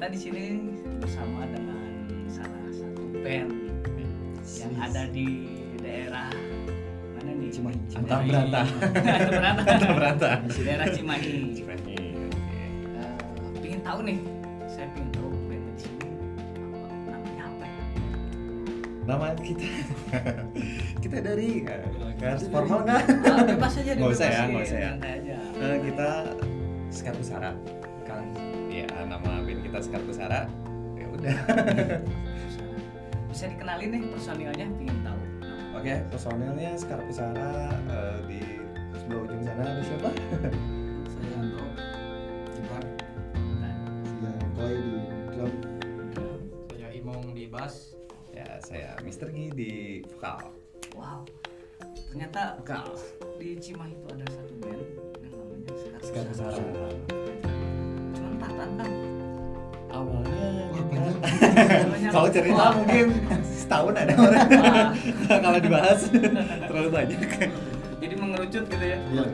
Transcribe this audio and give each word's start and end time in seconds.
kita 0.00 0.16
di 0.16 0.20
sini 0.24 0.44
bersama 0.96 1.44
dengan 1.44 2.08
salah 2.24 2.72
satu 2.72 3.04
band 3.20 3.52
yang 4.48 4.72
ada 4.80 5.04
di 5.12 5.28
daerah 5.76 6.32
mana 7.20 7.36
nih? 7.36 7.52
Cimahi. 7.52 7.76
Cimahi. 7.92 8.08
Anta 8.08 8.16
Beranta. 8.24 8.60
Anta 8.64 9.28
Beranta. 9.28 9.62
Anta 9.68 9.88
Beranta. 9.92 10.30
Di 10.48 10.60
daerah 10.64 10.88
Cimahi. 10.88 11.52
Cimahi, 11.52 12.00
oke. 12.16 12.56
Eh, 12.96 13.16
pengen 13.60 13.80
tahu 13.84 13.98
nih, 14.08 14.18
saya 14.72 14.88
pengen 14.96 15.10
tahu 15.12 15.28
band 15.36 15.64
di 15.68 15.80
sini 15.84 16.08
apa 16.64 17.08
namanya 17.12 17.44
apa 17.44 17.64
ya? 17.68 17.84
Nama 19.04 19.26
kita 19.36 19.66
kita 21.04 21.16
dari 21.20 21.48
eh, 21.68 21.80
harus 22.24 22.48
formal 22.48 22.88
nggak? 22.88 23.04
Bebas 23.52 23.76
aja 23.76 23.92
Nggak 24.00 24.12
usah 24.16 24.28
ya, 24.32 24.42
nggak 24.48 24.64
usah 24.64 24.80
ya. 24.80 25.76
kita 25.84 26.08
Sekar 26.88 27.12
Pusara 27.20 27.52
ya 27.52 27.79
Sekar 29.78 30.02
Pusara 30.02 30.50
ya 30.98 31.06
udah. 31.06 31.36
Bisa 33.30 33.46
dikenalin 33.46 33.88
nih 33.94 34.02
personilnya, 34.10 34.66
pengen 34.74 34.98
tahu. 35.06 35.20
oke. 35.78 35.94
Personelnya 36.10 36.70
Sekar 36.74 36.98
Pusara 37.06 37.70
eh, 37.86 38.18
di 38.26 38.40
sebelah 38.98 39.22
ujung 39.22 39.42
sana 39.46 39.62
ada 39.62 39.82
siapa? 39.86 40.10
Saya 41.06 41.34
Anto, 41.38 41.64
gitar. 42.50 42.84
Nah, 43.62 43.76
Saya 44.02 44.46
Koi 44.50 44.74
di 44.74 44.94
drum. 45.30 45.52
Saya 46.74 46.88
Imong 46.90 47.22
di 47.32 47.44
bass. 47.46 47.94
ya 48.30 48.46
saya 48.62 48.94
Mister 49.02 49.30
Gi 49.30 49.50
di 49.50 49.72
vokal. 50.06 50.50
Wow, 50.94 51.22
ternyata 52.10 52.58
vokal. 52.58 52.94
di 53.38 53.56
Cimahi 53.56 53.94
itu 53.94 54.06
ada 54.10 54.26
satu 54.28 54.52
band 54.58 54.82
yang 55.22 55.32
namanya 55.32 55.72
Sekar 56.02 56.02
Sekar 56.02 56.26
kalau 62.10 62.28
cerita 62.28 62.64
mungkin 62.74 63.04
setahun 63.42 63.94
ada 63.94 64.12
orang 64.14 64.46
Wah, 64.50 64.88
kalau 65.28 65.58
dibahas 65.58 66.00
terlalu 66.66 66.90
banyak 66.90 67.20
jadi 68.00 68.14
mengerucut 68.16 68.64
gitu 68.66 68.84
ya? 68.84 68.98
Iya. 69.12 69.24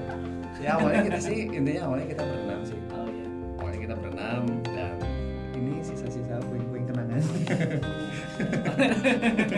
ya 0.56 0.68
awalnya 0.74 1.00
kita 1.06 1.18
sih 1.20 1.38
intinya 1.48 1.82
awalnya 1.86 2.06
kita 2.10 2.22
berenam 2.22 2.60
sih 2.62 2.78
Oh 2.90 3.06
iya. 3.06 3.26
awalnya 3.56 3.80
kita 3.80 3.94
berenam 3.96 4.42
dan 4.66 4.94
ini 5.52 5.72
sisa-sisa 5.80 6.36
puing-puing 6.44 6.84
kenangan 6.84 7.22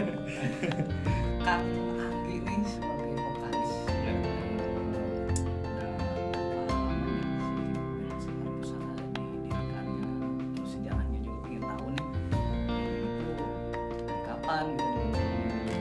kapan 14.48 14.80
gitu? 14.80 15.76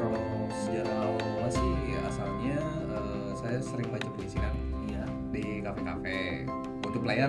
kalau 0.00 0.24
sejarah 0.48 0.96
awal 0.96 1.20
mula 1.28 1.48
sih 1.52 1.72
asalnya 2.08 2.56
eh, 2.88 3.28
saya 3.36 3.58
sering 3.60 3.88
baca 3.92 4.08
puisi 4.16 4.40
kan 4.40 4.56
Iya. 4.88 5.04
di 5.28 5.60
kafe-kafe 5.60 6.48
untuk 6.88 7.04
player 7.04 7.28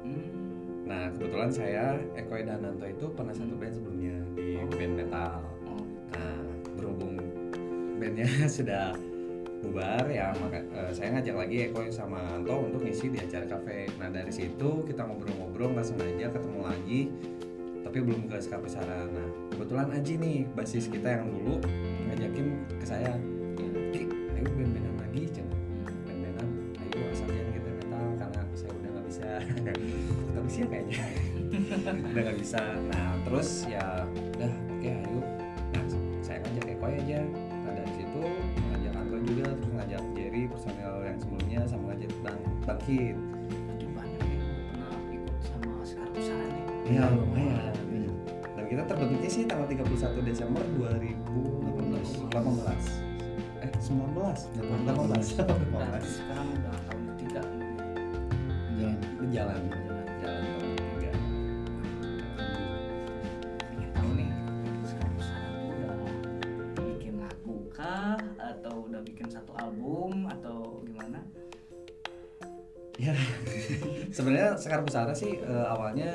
Hmm. 0.00 0.32
nah 0.88 1.12
kebetulan 1.12 1.52
saya 1.52 2.00
Eko 2.16 2.32
Dananto 2.32 2.88
itu 2.88 3.12
pernah 3.12 3.36
satu 3.36 3.52
band 3.60 3.76
sebelumnya 3.76 4.16
di 4.32 4.56
band 4.72 4.94
metal 5.04 5.44
Oh, 5.68 5.84
Nah, 6.16 6.40
berhubung 6.80 7.20
bandnya 8.00 8.24
sudah 8.56 8.96
bubar 9.60 10.08
ya 10.08 10.32
maka 10.40 10.64
eh, 10.64 10.92
saya 10.96 11.20
ngajak 11.20 11.36
lagi 11.36 11.56
Eko 11.68 11.84
sama 11.92 12.24
Anto 12.32 12.56
untuk 12.56 12.80
ngisi 12.80 13.12
di 13.12 13.20
acara 13.20 13.44
kafe. 13.44 13.92
Nah 14.00 14.08
dari 14.08 14.32
situ 14.32 14.80
kita 14.88 15.04
ngobrol-ngobrol 15.04 15.76
nggak 15.76 15.84
sengaja 15.84 16.32
ketemu 16.32 16.60
lagi, 16.64 17.00
tapi 17.90 18.06
belum 18.06 18.30
ke 18.30 18.38
Skap 18.38 18.62
Pusara. 18.62 19.02
Nah 19.10 19.26
kebetulan 19.50 19.90
Aji 19.90 20.14
nih 20.14 20.46
basis 20.54 20.86
kita 20.86 21.10
yang 21.10 21.26
dulu 21.26 21.58
ngajakin 22.06 22.46
ke 22.78 22.86
saya, 22.86 23.18
Ki, 23.58 24.06
ayo 24.38 24.46
band-bandan 24.46 24.94
lagi, 24.94 25.26
cina 25.34 25.50
band-bandan, 26.06 26.48
ayo 26.86 27.02
asal 27.10 27.26
jangan 27.26 27.50
kita 27.50 27.70
metal 27.82 28.04
karena 28.14 28.42
saya 28.54 28.70
udah 28.78 28.90
nggak 28.94 29.06
bisa, 29.10 29.28
tapi 30.38 30.48
sih 30.54 30.62
kayaknya. 30.70 31.02
Udah 32.14 32.22
nggak 32.30 32.38
bisa. 32.38 32.62
Nah 32.62 33.18
terus 33.26 33.66
ya 33.66 34.06
udah 34.06 34.52
oke 34.54 34.86
ayo. 34.86 35.20
Nah 35.74 35.82
saya 36.22 36.38
ngajak 36.46 36.78
Eko 36.78 36.86
aja. 36.86 37.20
Nah 37.26 37.72
dari 37.74 37.92
situ 37.98 38.22
ngajak 38.70 38.92
Anto 38.94 39.18
juga 39.26 39.46
terus 39.50 39.72
ngajak 39.74 40.02
Jerry 40.14 40.42
personel 40.46 40.94
yang 41.02 41.18
sebelumnya 41.18 41.60
sama 41.66 41.90
ngajak 41.90 42.12
Bang 42.22 42.38
Bangkit 42.62 43.18
Berarti 46.90 47.26
banyak 47.34 47.49
sih 49.40 49.48
tanggal 49.48 49.64
31 49.72 50.20
Desember 50.20 50.60
2018 50.76 52.28
eh 53.64 53.72
19 53.72 54.20
18 54.60 55.40
Berarti 55.72 56.10
sekarang 56.12 56.48
udah 56.60 56.76
tahun 56.84 57.02
ketiga. 57.16 57.40
Jalan. 58.76 59.00
jalan 59.32 59.60
jalan 59.64 60.04
tahun 60.20 60.44
ketiga 60.76 61.12
Pengen 63.64 63.90
tahu 63.96 64.10
nih, 64.12 64.28
Sekar 64.84 65.08
Pusara 65.16 65.48
tuh 65.56 65.72
udah 65.72 65.96
bikin 66.84 67.14
lagu 67.16 67.56
kah? 67.72 68.20
Atau 68.36 68.74
udah 68.92 69.00
bikin 69.00 69.28
satu 69.32 69.56
album? 69.56 70.28
Atau 70.28 70.84
gimana? 70.84 71.24
ya 73.00 73.16
sebenarnya 74.10 74.58
Sekar 74.58 74.82
Pusara 74.84 75.14
sih 75.14 75.38
eh, 75.38 75.66
awalnya 75.66 76.10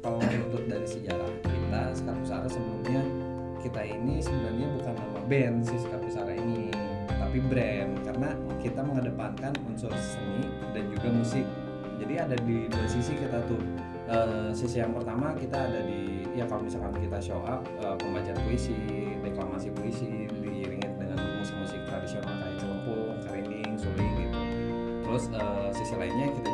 kalau 0.00 0.22
menurut 0.22 0.64
dari 0.70 0.86
sejarah 0.86 1.30
kita 1.44 1.82
Sekar 1.94 2.16
Pusara 2.18 2.46
sebelumnya 2.46 3.02
kita 3.60 3.82
ini 3.84 4.24
sebenarnya 4.24 4.66
bukan 4.80 4.94
nama 4.96 5.20
band 5.28 5.56
si 5.68 5.76
Sekar 5.76 6.00
Pusara 6.00 6.32
ini 6.32 6.72
tapi 7.30 7.38
brand. 7.46 7.92
Karena 8.02 8.30
kita 8.58 8.82
mengedepankan 8.82 9.54
unsur 9.70 9.94
seni 9.94 10.50
dan 10.74 10.90
juga 10.90 11.08
musik. 11.14 11.46
Jadi 12.02 12.14
ada 12.18 12.36
di 12.42 12.66
dua 12.66 12.86
sisi 12.90 13.14
kita 13.14 13.38
tuh. 13.46 13.62
Eh, 14.10 14.50
sisi 14.50 14.82
yang 14.82 14.90
pertama 14.90 15.30
kita 15.38 15.70
ada 15.70 15.86
di 15.86 16.26
ya 16.34 16.42
kalau 16.50 16.66
misalkan 16.66 16.90
kita 16.98 17.22
show 17.22 17.38
up 17.46 17.62
eh, 17.78 17.94
pembacaan 17.94 18.34
puisi 18.42 18.74
deklamasi 19.22 19.70
puisi 19.70 20.26
diiringi 20.42 20.90
dengan 20.98 21.20
musik-musik 21.38 21.78
tradisional 21.86 22.34
kayak 22.42 22.58
celempung, 22.58 23.14
karinding, 23.22 23.70
suling 23.78 24.12
gitu. 24.18 24.40
Terus 25.06 25.24
eh, 25.30 25.68
sisi 25.70 25.94
lainnya 25.94 26.26
kita 26.34 26.49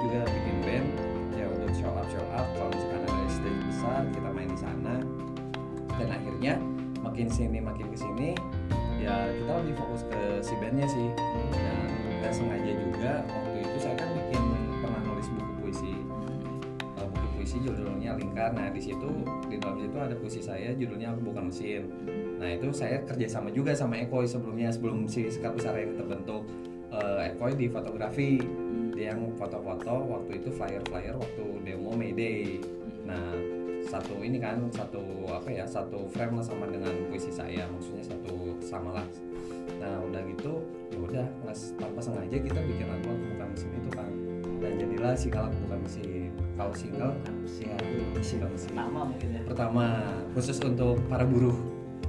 sana 4.87 5.03
dan 5.99 6.09
akhirnya 6.15 6.55
makin 7.03 7.27
sini 7.27 7.59
makin 7.59 7.91
ke 7.91 7.99
sini 7.99 8.31
ya 9.03 9.29
kita 9.29 9.53
lebih 9.61 9.75
fokus 9.77 10.03
ke 10.09 10.23
si 10.41 10.55
bandnya 10.57 10.87
sih. 10.89 11.09
Dan 11.53 11.87
nggak 12.23 12.33
sengaja 12.33 12.73
juga 12.81 13.13
waktu 13.29 13.57
itu 13.61 13.77
saya 13.79 13.95
kan 13.99 14.09
bikin 14.17 14.43
pernah 14.81 15.01
nulis 15.05 15.29
buku 15.31 15.53
puisi. 15.61 15.95
Eh, 16.97 17.07
buku 17.07 17.27
puisi 17.37 17.57
judulnya 17.61 18.17
lingkar. 18.17 18.57
Nah 18.57 18.73
di 18.73 18.81
situ 18.81 19.11
di 19.53 19.57
dalam 19.61 19.77
situ 19.79 19.97
ada 20.01 20.17
puisi 20.17 20.41
saya 20.41 20.73
judulnya 20.73 21.13
aku 21.13 21.21
bukan 21.29 21.53
mesin. 21.53 21.83
Nah 22.41 22.49
itu 22.57 22.73
saya 22.73 23.05
kerjasama 23.05 23.53
juga 23.53 23.77
sama 23.77 24.01
Ekoi 24.01 24.25
sebelumnya 24.25 24.73
sebelum 24.73 25.05
si 25.07 25.29
sekat 25.29 25.55
besar 25.61 25.77
yang 25.77 25.93
terbentuk. 25.97 26.49
Eh, 26.91 27.31
Ekoi 27.37 27.53
di 27.53 27.67
fotografi. 27.69 28.41
Dia 28.97 29.13
yang 29.13 29.29
foto-foto 29.37 30.09
waktu 30.09 30.41
itu 30.41 30.49
flyer-flyer 30.57 31.21
waktu 31.21 31.45
demo 31.69 31.93
Mayday 31.93 32.65
nah 33.07 33.23
satu 33.87 34.19
ini 34.21 34.39
kan 34.43 34.59
satu 34.75 35.01
apa 35.31 35.49
ya 35.49 35.65
satu 35.67 36.11
frame 36.11 36.39
lah 36.39 36.45
sama 36.45 36.67
dengan 36.67 36.91
puisi 37.07 37.31
saya 37.31 37.65
maksudnya 37.71 38.03
satu 38.03 38.59
sama 38.61 38.99
lah. 39.01 39.07
Nah 39.79 40.03
udah 40.11 40.21
gitu 40.27 40.59
ya 40.91 40.99
udah 40.99 41.27
tanpa 41.79 42.01
sengaja 42.03 42.37
kita 42.37 42.61
bikin 42.67 42.87
lagu 42.91 43.07
aku 43.07 43.25
bukan 43.35 43.49
mesin 43.55 43.71
itu 43.79 43.91
kan 43.95 44.11
dan 44.59 44.73
jadilah 44.81 45.13
si 45.15 45.27
kalau 45.31 45.49
aku 45.53 45.59
bukan 45.69 45.81
mesin. 45.87 46.31
Kalau 46.57 46.73
single 46.73 47.13
Bukan 47.21 47.35
mesin. 47.45 47.69
ya 48.41 48.47
mesin. 48.49 48.71
Pertama 48.73 49.01
mungkin 49.05 49.29
ya. 49.29 49.41
pertama 49.45 49.85
khusus 50.33 50.57
untuk 50.65 50.97
para 51.07 51.25
buruh. 51.29 51.57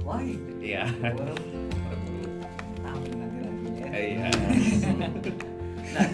Wah, 0.08 0.24
iya. 0.58 0.88
Baru 1.04 1.36
para 1.36 1.96
buruh. 2.00 2.32
Tahu 2.80 3.02
nanti 3.12 3.38
lagunya. 3.44 3.84
Eh, 3.92 4.04
iya. 4.16 4.28
Nah, 5.88 6.04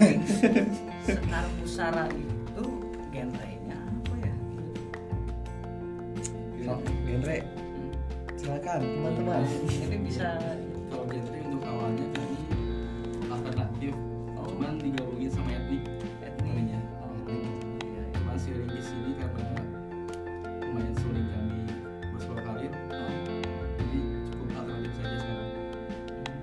Sekar 1.05 1.45
Pusara 1.63 2.05
itu 2.11 2.65
genrenya 3.15 3.54
silakan 8.75 8.91
teman-teman 8.91 9.39
Ini 9.87 9.97
bisa 10.03 10.35
Kalau 10.91 11.07
genre 11.07 11.39
untuk 11.47 11.63
awalnya 11.63 12.05
kami 12.11 12.35
alternatif, 13.25 13.93
cuman 14.35 14.77
digabungin 14.79 15.29
sama 15.31 15.49
etnik. 15.51 15.81
etnik. 16.21 16.67
Oh, 16.99 17.15
iya. 17.25 17.49
Cuman 18.13 18.35
seiring 18.37 18.69
di 18.69 18.81
sini 18.83 19.11
karena 19.17 19.49
lumayan 20.61 20.93
sulit 20.99 21.25
kami 21.31 21.59
bersuara 22.15 22.41
Oh, 22.43 22.51
jadi 23.79 23.99
cukup 24.29 24.47
alternatif 24.55 24.91
saja 24.93 25.17
sekarang. 25.19 25.49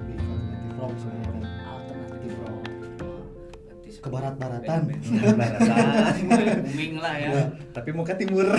Lebih 0.00 0.16
alternatif 0.20 0.72
rock 0.74 0.92
sebenarnya 0.96 1.28
kan. 1.28 1.44
alternatif 1.62 2.32
rock. 2.40 2.60
Oh, 3.02 3.22
Berarti 3.62 3.88
ke 3.92 4.08
barat-baratan 4.10 4.80
Band-band. 4.88 5.36
Barasan. 5.36 5.86
booming 6.66 6.94
lah 6.96 7.14
ya 7.14 7.28
Ya. 7.28 7.44
Tapi 7.72 7.90
muka 7.92 8.14
timur. 8.16 8.46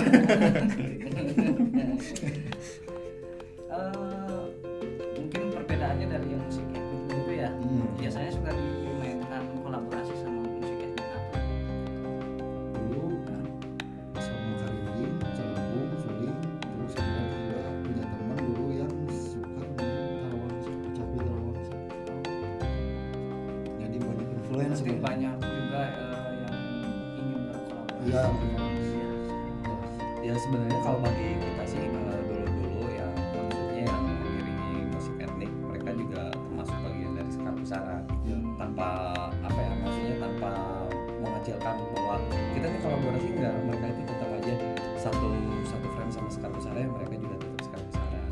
mengecilkan 41.44 41.76
bahwa 41.92 42.16
kita 42.56 42.66
nih 42.72 42.80
kolaborasi 42.80 43.28
enggak 43.36 43.54
mereka 43.68 43.86
itu 43.92 44.02
tetap 44.08 44.28
aja 44.32 44.54
satu 44.96 45.28
satu 45.68 45.86
frame 45.92 46.08
sama 46.08 46.28
sekar 46.32 46.48
pusara 46.48 46.78
ya 46.80 46.88
mereka 46.88 47.14
juga 47.20 47.36
tetap 47.36 47.60
sekar 47.68 47.80
pusara 47.84 48.22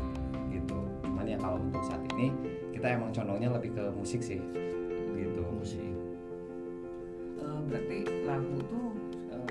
gitu. 0.49 0.79
Cuman 1.05 1.25
ya 1.29 1.37
kalau 1.37 1.57
untuk 1.61 1.83
saat 1.85 2.01
ini 2.17 2.33
kita 2.73 2.87
emang 2.97 3.13
condongnya 3.13 3.53
lebih 3.53 3.69
ke 3.77 3.83
musik 3.93 4.25
sih 4.25 4.41
gitu. 5.13 5.45
Musik. 5.45 5.93
Eh, 7.37 7.59
berarti 7.69 7.97
lagu 8.25 8.57
tuh 8.65 8.87
eh, 9.29 9.45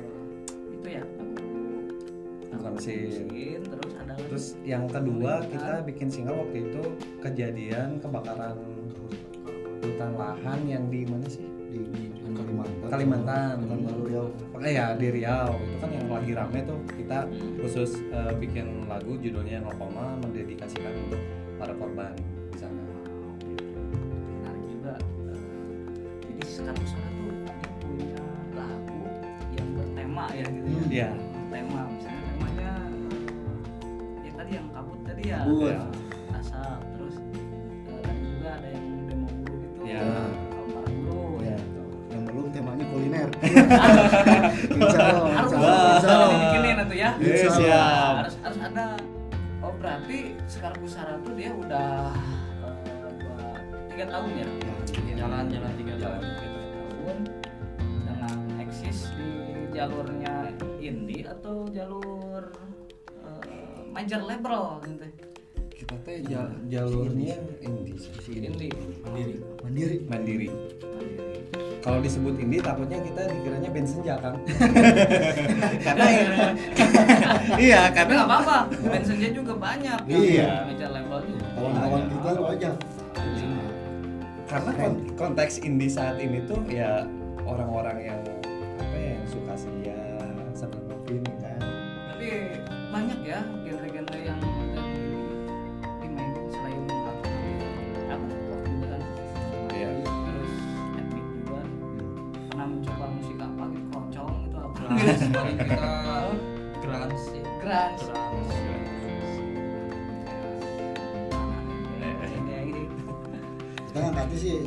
itu 0.75 0.89
ya 0.99 1.05
lagu 1.07 1.39
Bukan 2.59 2.73
mesin. 2.75 3.31
terus 3.63 3.93
ada 3.95 4.15
terus 4.19 4.47
yang 4.67 4.91
kedua 4.91 5.39
kita 5.47 5.87
bikin 5.87 6.11
single 6.11 6.43
waktu 6.43 6.67
itu 6.67 6.83
kejadian 7.23 8.03
kebakaran 8.03 8.59
hutan 9.87 10.11
lahan 10.19 10.61
yang 10.67 10.85
di 10.91 11.07
mana 11.07 11.31
sih 11.31 11.52
Kalimantan 12.93 13.57
Kalimantan. 13.57 13.89
Kalimantan 13.89 14.05
Riau 14.05 14.27
Eh 14.53 14.69
ya 14.69 14.93
di 14.93 15.09
Riau 15.09 15.57
itu 15.59 15.77
kan 15.81 15.91
yang 15.91 16.07
lagi 16.07 16.33
rame 16.37 16.59
tuh 16.63 16.77
kita 16.93 17.25
khusus 17.59 17.91
eh, 18.13 18.33
bikin 18.37 18.85
lagu 18.85 19.17
judulnya 19.17 19.65
Nopoma 19.65 20.21
mendedikasikan 20.21 20.93
untuk 21.09 21.23
para 21.57 21.73
korban 21.73 22.13
di 22.53 22.59
sana. 22.61 22.85
menarik 24.29 24.65
juga 24.69 24.93
Eh, 25.25 25.41
jadi 26.29 26.43
tuh 27.17 27.33
dia 27.49 27.71
punya 27.81 28.21
lagu 28.53 29.01
yang 29.51 29.69
bertema 29.73 30.25
ya 30.31 30.47
gitu 30.47 30.69
ya 30.69 30.85
Iya. 30.93 31.09
tema 31.49 31.81
misalnya 31.89 32.23
temanya 32.29 32.71
eh, 32.93 34.21
ya 34.21 34.33
tadi 34.37 34.51
yang 34.53 34.69
kabut 34.69 35.01
tadi 35.03 35.23
ya 35.25 35.39
Kabut. 35.41 35.75
Asap 36.33 36.81
terus 36.93 37.17
dan 38.05 38.17
juga 38.21 38.49
ada 38.61 38.69
yang 38.69 38.87
demo 39.09 39.29
buru 39.41 39.57
gitu 39.65 39.81
Iya. 39.89 40.05
Kuliner 43.29 44.43
insya 44.79 45.01
Allah 45.03 45.31
harus 45.33 45.51
insya 45.53 45.69
Allah, 45.69 45.95
insya 45.95 46.11
Allah. 46.11 46.29
dibikinin 46.31 46.77
itu 46.79 46.95
ya. 46.95 47.11
Iya, 47.17 47.33
Insya 47.33 47.49
Allah. 47.49 47.59
siap. 47.59 48.15
harus 48.19 48.35
harus 48.43 48.59
ada. 48.63 48.87
Oh 49.63 49.73
berarti 49.79 50.19
Sekar 50.51 50.73
Pusara 50.75 51.15
tuh 51.23 51.33
dia 51.35 51.51
udah 51.55 52.11
tiga 53.89 54.05
tahun 54.09 54.31
ya? 54.35 54.47
Jalan 55.15 55.45
jalan 55.47 55.73
tiga 55.79 55.93
Jalan. 55.97 56.19
jalan 56.19 56.21
tiga 56.35 56.49
tahun. 56.51 57.19
Dengan 58.03 58.39
eksis 58.59 58.99
di 59.15 59.31
jalurnya 59.71 60.35
indie 60.79 61.23
atau 61.25 61.67
jalur 61.69 62.43
eh, 63.23 63.43
major 63.89 64.21
label 64.21 64.83
gitu 64.83 65.05
teh 66.03 66.19
ja- 66.25 66.55
jalurnya 66.67 67.35
indie 67.59 67.95
sih. 67.97 68.11
indie 68.35 68.71
mandiri. 69.03 69.37
Mandiri. 69.63 69.97
Mandiri. 70.05 70.49
Mandiri. 70.49 70.49
Kalau 71.79 71.99
disebut 71.99 72.35
indie 72.37 72.59
takutnya 72.59 72.99
kita 73.01 73.23
dikiranya 73.29 73.69
band 73.69 73.89
senja 73.89 74.15
kan. 74.19 74.35
karena 75.85 76.05
iya 77.59 77.81
tapi 77.87 77.95
karena 77.97 78.13
nggak 78.17 78.29
apa-apa. 78.29 78.59
Band 78.83 79.05
senja 79.05 79.29
juga 79.31 79.53
banyak 79.57 79.99
yang 80.05 80.23
Iya. 80.23 80.51
major 80.65 80.91
label 80.93 81.19
juga 81.25 81.47
kawan-kawan 81.53 82.03
kita 82.09 82.31
banyak 82.37 82.75
karena 84.45 84.71
kon- 84.77 85.03
konteks 85.17 85.55
indie 85.61 85.89
saat 85.89 86.21
ini 86.21 86.45
tuh 86.45 86.61
ya 86.69 87.09
orang-orang 87.43 87.99
yang 88.05 88.21
apa 88.77 88.95
ya 88.95 89.17
yang 89.17 89.27
suka 89.27 89.55
senja 89.57 89.82
Grunge, 105.43 105.59
paling 105.59 105.59
kita 105.59 105.75
Grunge. 107.59 107.99
kayak 112.43 112.65
gini 112.71 112.83
kita 113.91 113.99
ngangkatnya 113.99 114.37
sih 114.39 114.51
ya, 114.55 114.63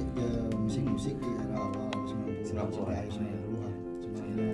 musik-musik 0.60 1.16
di 1.16 1.30
era 1.40 1.56
awal 1.56 1.92
90 2.04 2.44
90-an. 2.44 2.76
sampai 2.76 2.96
akhir 3.00 3.12
90-an 3.16 3.74
sebenarnya 4.04 4.48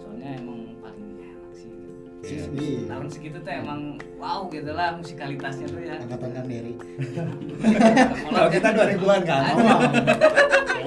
soalnya 0.00 0.28
emang 0.40 0.60
paling 0.80 1.08
enak 1.20 1.52
sih 1.52 1.68
gitu. 1.68 2.48
Iya. 2.56 2.88
Tahun 2.88 3.06
segitu 3.12 3.38
tuh 3.44 3.52
emang 3.52 4.00
wow 4.24 4.48
gitu 4.48 4.72
lah 4.72 4.96
musikalitasnya 4.96 5.68
tuh 5.68 5.84
ya. 5.84 6.00
Angkatan 6.00 6.30
kan 6.32 6.44
Derry 6.48 6.72
kalau 8.32 8.48
kita 8.48 8.68
2000-an 8.72 9.22
kan? 9.28 9.42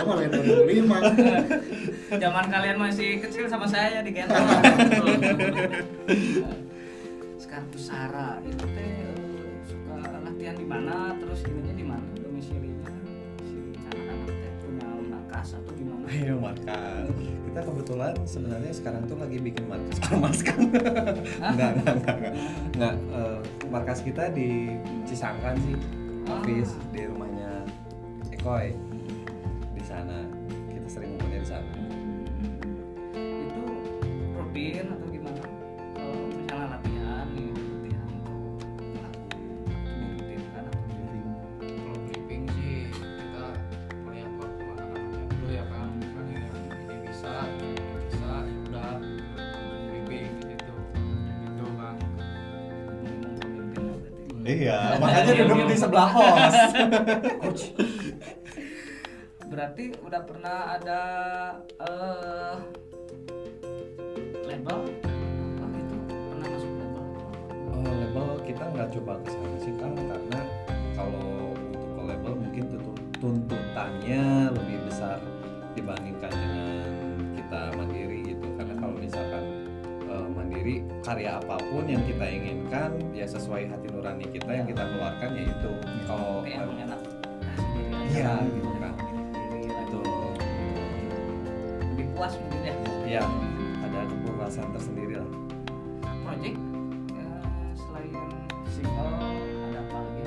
malah 0.07 0.24
yang 0.24 0.39
2005 0.39 2.24
zaman 2.24 2.45
kalian 2.48 2.78
masih 2.80 3.19
kecil 3.19 3.45
sama 3.51 3.68
saya 3.68 4.00
di 4.00 4.16
gendong 4.16 4.48
sekarang 7.36 7.68
pusara 7.75 8.39
itu 8.48 8.66
teh 8.72 8.88
eh, 9.04 9.51
suka 9.68 10.00
latihan 10.24 10.56
di 10.56 10.63
mana 10.63 11.12
terus 11.19 11.44
ininya 11.44 11.74
di 11.75 11.84
mana 11.84 12.07
domisilinya? 12.24 12.88
Si 13.44 13.58
anak-anak 13.84 14.32
teh 14.32 14.51
punya 14.63 14.88
markas 15.12 15.60
atau 15.60 15.74
Ayo 16.07 16.39
markas. 16.39 17.11
Kita 17.47 17.59
kebetulan 17.67 18.15
sebenarnya 18.23 18.71
sekarang 18.71 19.03
tuh 19.11 19.19
lagi 19.19 19.37
bikin 19.43 19.67
markas 19.67 19.97
ormas 20.07 20.39
kan. 20.39 20.59
Enggak, 20.63 21.71
enggak, 21.75 21.95
enggak, 21.99 22.15
enggak. 22.15 22.33
Enggak, 22.75 22.95
eh, 23.11 23.39
markas 23.67 23.99
kita 23.99 24.23
di 24.31 24.79
Cisangkan 25.03 25.59
sih. 25.67 25.75
Ah. 26.27 26.39
Office 26.39 26.75
di 26.95 27.01
rumahnya 27.07 27.63
Ekoy. 28.31 28.87
Iya, 54.48 54.96
makanya 55.04 55.44
duduk 55.44 55.68
di 55.68 55.75
sebelah 55.75 56.08
host. 56.08 56.56
berarti 59.48 59.96
udah 60.04 60.22
pernah 60.27 60.75
ada 60.75 61.01
eh 61.84 62.56
label? 64.48 64.80
Apa 65.60 65.75
gitu 65.75 65.96
pernah 66.32 66.48
masuk 66.48 66.72
label? 66.80 67.04
Oh, 67.75 67.92
label 67.92 68.27
kita 68.48 68.63
nggak 68.72 68.88
coba 68.96 69.13
ke 69.20 69.30
sana 69.36 69.58
sih 69.60 69.74
kan 69.75 69.92
karena 69.96 70.39
kalau 70.96 71.51
untuk 71.51 71.88
ke 71.92 72.01
label 72.08 72.34
mungkin 72.39 72.63
tuntutannya 73.20 74.24
lebih 74.56 74.77
besar 74.88 75.20
karya 81.07 81.39
apa 81.39 81.55
pun 81.71 81.87
yang 81.87 82.03
kita 82.03 82.27
inginkan 82.27 82.99
ya 83.15 83.23
sesuai 83.23 83.71
hati 83.71 83.87
nurani 83.95 84.27
kita 84.27 84.51
yang 84.51 84.67
kita 84.67 84.83
keluarkan 84.91 85.39
ya 85.39 85.43
itu 85.47 85.71
kalau 86.03 86.43
emang 86.43 86.83
enak 86.83 86.99
Iya, 88.07 88.39
gitu 88.43 88.71
kan. 88.79 88.93
itu 89.87 89.99
lebih 91.91 92.07
puas 92.15 92.33
mungkin 92.39 92.61
ya. 92.63 92.75
Ya 93.07 93.23
ada 93.83 93.99
kepuasan 94.07 94.67
tersendiri 94.75 95.19
lah. 95.19 95.29
Project 96.23 96.59
eh, 97.15 97.39
selain 97.75 98.11
single 98.67 99.11
ada 99.11 99.79
apa 99.79 99.97
lagi 100.01 100.23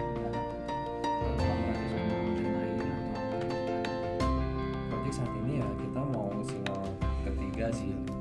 project 4.89 5.13
saat 5.13 5.33
ini 5.45 5.61
ya 5.61 5.69
kita 5.77 6.01
mau 6.15 6.31
tiga 7.37 7.69
sih. 7.75 7.93
lagu 7.93 8.07
memudar 8.07 8.20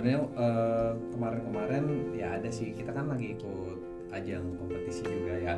sebenarnya 0.00 0.24
eh, 0.32 0.92
kemarin-kemarin 1.12 1.84
ya 2.16 2.40
ada 2.40 2.48
sih 2.48 2.72
kita 2.72 2.88
kan 2.88 3.12
lagi 3.12 3.36
ikut 3.36 3.76
ajang 4.16 4.56
kompetisi 4.56 5.04
juga 5.04 5.36
ya 5.36 5.54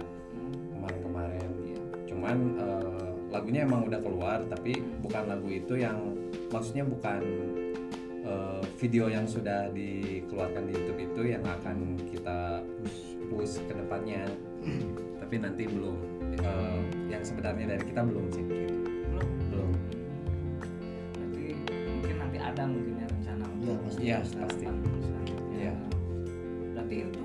kemarin-kemarin 0.75 1.46
Iya. 1.62 1.78
cuman 2.11 2.37
eh, 2.58 3.11
lagunya 3.30 3.62
emang 3.62 3.87
udah 3.87 4.02
keluar 4.02 4.42
tapi 4.50 4.82
bukan 4.99 5.30
lagu 5.30 5.46
itu 5.46 5.78
yang 5.78 6.18
maksudnya 6.50 6.82
bukan 6.82 7.22
eh, 8.26 8.62
video 8.82 9.06
yang 9.06 9.30
sudah 9.30 9.70
dikeluarkan 9.70 10.66
di 10.66 10.72
YouTube 10.75 11.00
itu 11.06 11.22
yang 11.38 11.46
akan 11.46 12.02
kita 12.11 12.66
push 13.30 13.62
ke 13.62 13.78
depannya 13.78 14.26
tapi 15.22 15.38
nanti 15.38 15.70
belum 15.70 15.94
Eh, 16.32 16.78
yang 17.12 17.20
sebenarnya 17.20 17.76
dari 17.76 17.84
kita 17.92 18.00
belum 18.08 18.25
sih 18.32 18.40
gitu. 18.40 18.81
Iya, 24.02 24.18
pasti. 24.35 24.66
Iya. 25.54 25.75
berarti 26.75 26.94
itu 27.06 27.22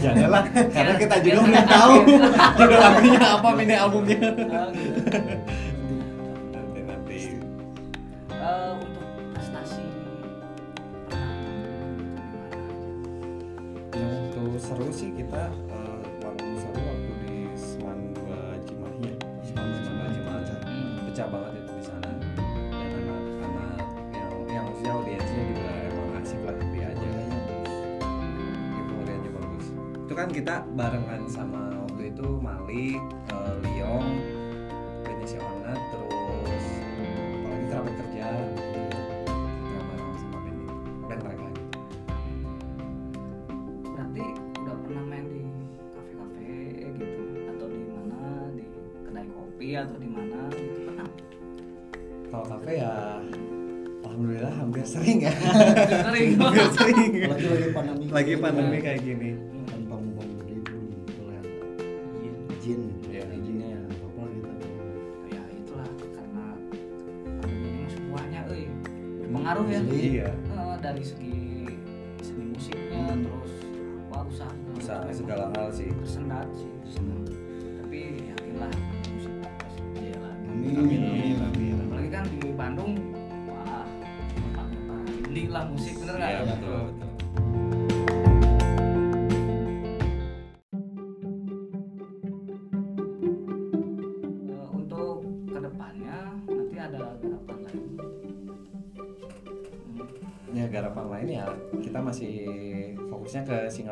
janganlah 0.00 0.44
karena 0.74 0.94
kita 0.98 1.16
juga 1.22 1.40
belum 1.46 1.66
tahu 1.68 1.92
judul 2.58 2.78
lagunya 2.78 3.20
apa 3.22 3.48
mini 3.54 3.74
albumnya. 3.74 4.18
Oh, 4.18 4.26
gitu. 4.26 4.50
nanti. 4.50 4.86
Nanti 6.82 7.18
Eh, 8.36 8.70
untuk 8.78 9.06
prestasi 9.34 9.82
yang 13.96 14.60
seru 14.62 14.88
sih 14.90 15.10
kita 15.14 15.50
eh, 15.50 15.85
kan 30.26 30.34
kita 30.34 30.58
barengan 30.74 31.22
sama 31.30 31.70
waktu 31.86 32.10
itu 32.10 32.26
Malik, 32.42 32.98
eh, 33.30 33.54
Liong, 33.62 34.10
Benisi 35.06 35.38
Onat, 35.38 35.78
terus 35.94 36.66
apalagi 37.38 37.64
kerabat 37.70 37.94
kerja 37.94 38.26
kita 38.74 38.98
bareng 39.70 40.14
sama 40.18 40.38
band 40.42 40.60
band 41.06 41.20
mereka. 41.22 41.46
Gitu. 41.46 41.78
Berarti 43.86 44.24
udah 44.66 44.76
pernah 44.82 45.02
main 45.06 45.24
di 45.30 45.42
kafe-kafe 45.94 46.58
gitu? 46.98 47.22
Atau 47.46 47.66
di 47.70 47.82
mana? 47.86 48.20
Di 48.50 48.64
kedai 49.06 49.26
kopi 49.30 49.68
atau 49.78 49.94
di 49.94 50.08
mana? 50.10 50.40
Gitu 50.50 50.80
pernah? 50.90 51.08
kalau 52.26 52.46
kafe 52.50 52.82
ya 52.82 53.22
alhamdulillah 54.02 54.54
hampir 54.58 54.82
sering 54.82 55.18
ya. 55.22 55.32
Sering. 55.86 56.34
hampir 56.34 56.66
sering. 56.74 57.10
Apalagi 57.30 57.46
lagi 57.46 57.70
pandemi 57.70 58.04
lagi 58.10 58.34
pandemi 58.40 58.78
kayak 58.80 59.00
gini 59.04 59.15
berpengaruh 69.46 69.66
ya 69.68 69.78
Asli. 69.78 69.98
iya 70.12 70.28
Eh, 70.50 70.76
dari 70.82 71.02
segi 71.02 71.34
seni 72.20 72.44
musiknya 72.50 72.98
Hmm. 73.06 73.22
terus 73.22 73.52
apa 74.02 74.18
usaha 74.26 74.52
usaha 74.74 75.06
segala 75.12 75.44
hal 75.54 75.68
sih 75.70 75.88
tersendat 75.92 76.48
sih 76.52 76.70
tapi 77.78 77.98
yakinlah 78.26 78.70
musik 79.06 79.32
pasti 79.54 79.82
jaya 79.94 80.18
lagi 80.18 80.46
Amin. 80.50 80.74
amin 80.74 81.36
amin 81.40 81.74
apalagi 81.80 82.10
kan 82.10 82.24
di 82.28 82.50
Bandung 82.50 82.92
wah 83.46 83.86
para 84.82 85.02
indie 85.22 85.46
lah 85.46 85.64
musik 85.68 85.94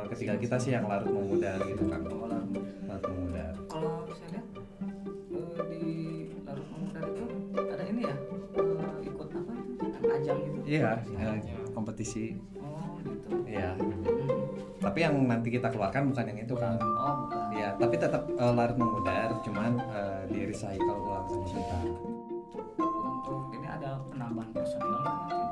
ke 0.08 0.14
single 0.16 0.36
ketiga 0.38 0.56
kita 0.56 0.56
sih 0.60 0.70
yang 0.76 0.84
larut 0.86 1.08
memudar 1.08 1.58
gitu 1.64 1.84
kan. 1.88 2.00
Kalau 2.04 2.26
larut 2.28 3.06
memudar. 3.08 3.52
Kalau 3.68 3.90
saya 4.12 4.28
lihat 4.32 4.46
eh, 5.34 5.64
di 5.72 5.84
larut 6.44 6.66
memudar 6.72 7.02
itu 7.08 7.24
ada 7.58 7.84
ini 7.88 8.02
ya 8.04 8.16
eh, 8.60 9.08
ikut 9.08 9.28
apa 9.32 9.52
itu 9.88 10.08
ajang 10.12 10.38
gitu? 10.44 10.58
Iya 10.68 10.90
kompetisi. 11.74 12.24
Oh 12.60 12.96
gitu. 13.02 13.28
Iya. 13.44 13.76
Hmm. 13.76 14.42
tapi 14.84 15.00
yang 15.00 15.16
nanti 15.24 15.48
kita 15.48 15.72
keluarkan 15.72 16.12
bukan 16.12 16.24
yang 16.28 16.38
itu 16.44 16.54
kan 16.54 16.76
oh 16.76 17.14
bukan. 17.24 17.44
Iya, 17.54 17.68
tapi 17.78 17.94
tetap 17.96 18.22
eh, 18.28 18.52
larut 18.52 18.76
memudar, 18.76 19.28
cuman 19.46 19.72
eh, 19.78 20.22
di 20.28 20.40
recycle 20.50 20.98
ulang 21.00 21.26
sama 21.30 21.46
kita. 21.48 21.78
untuk 23.04 23.48
ini 23.56 23.66
ada 23.70 23.96
penambahan 24.10 24.50
personil 24.52 25.00
nanti 25.00 25.43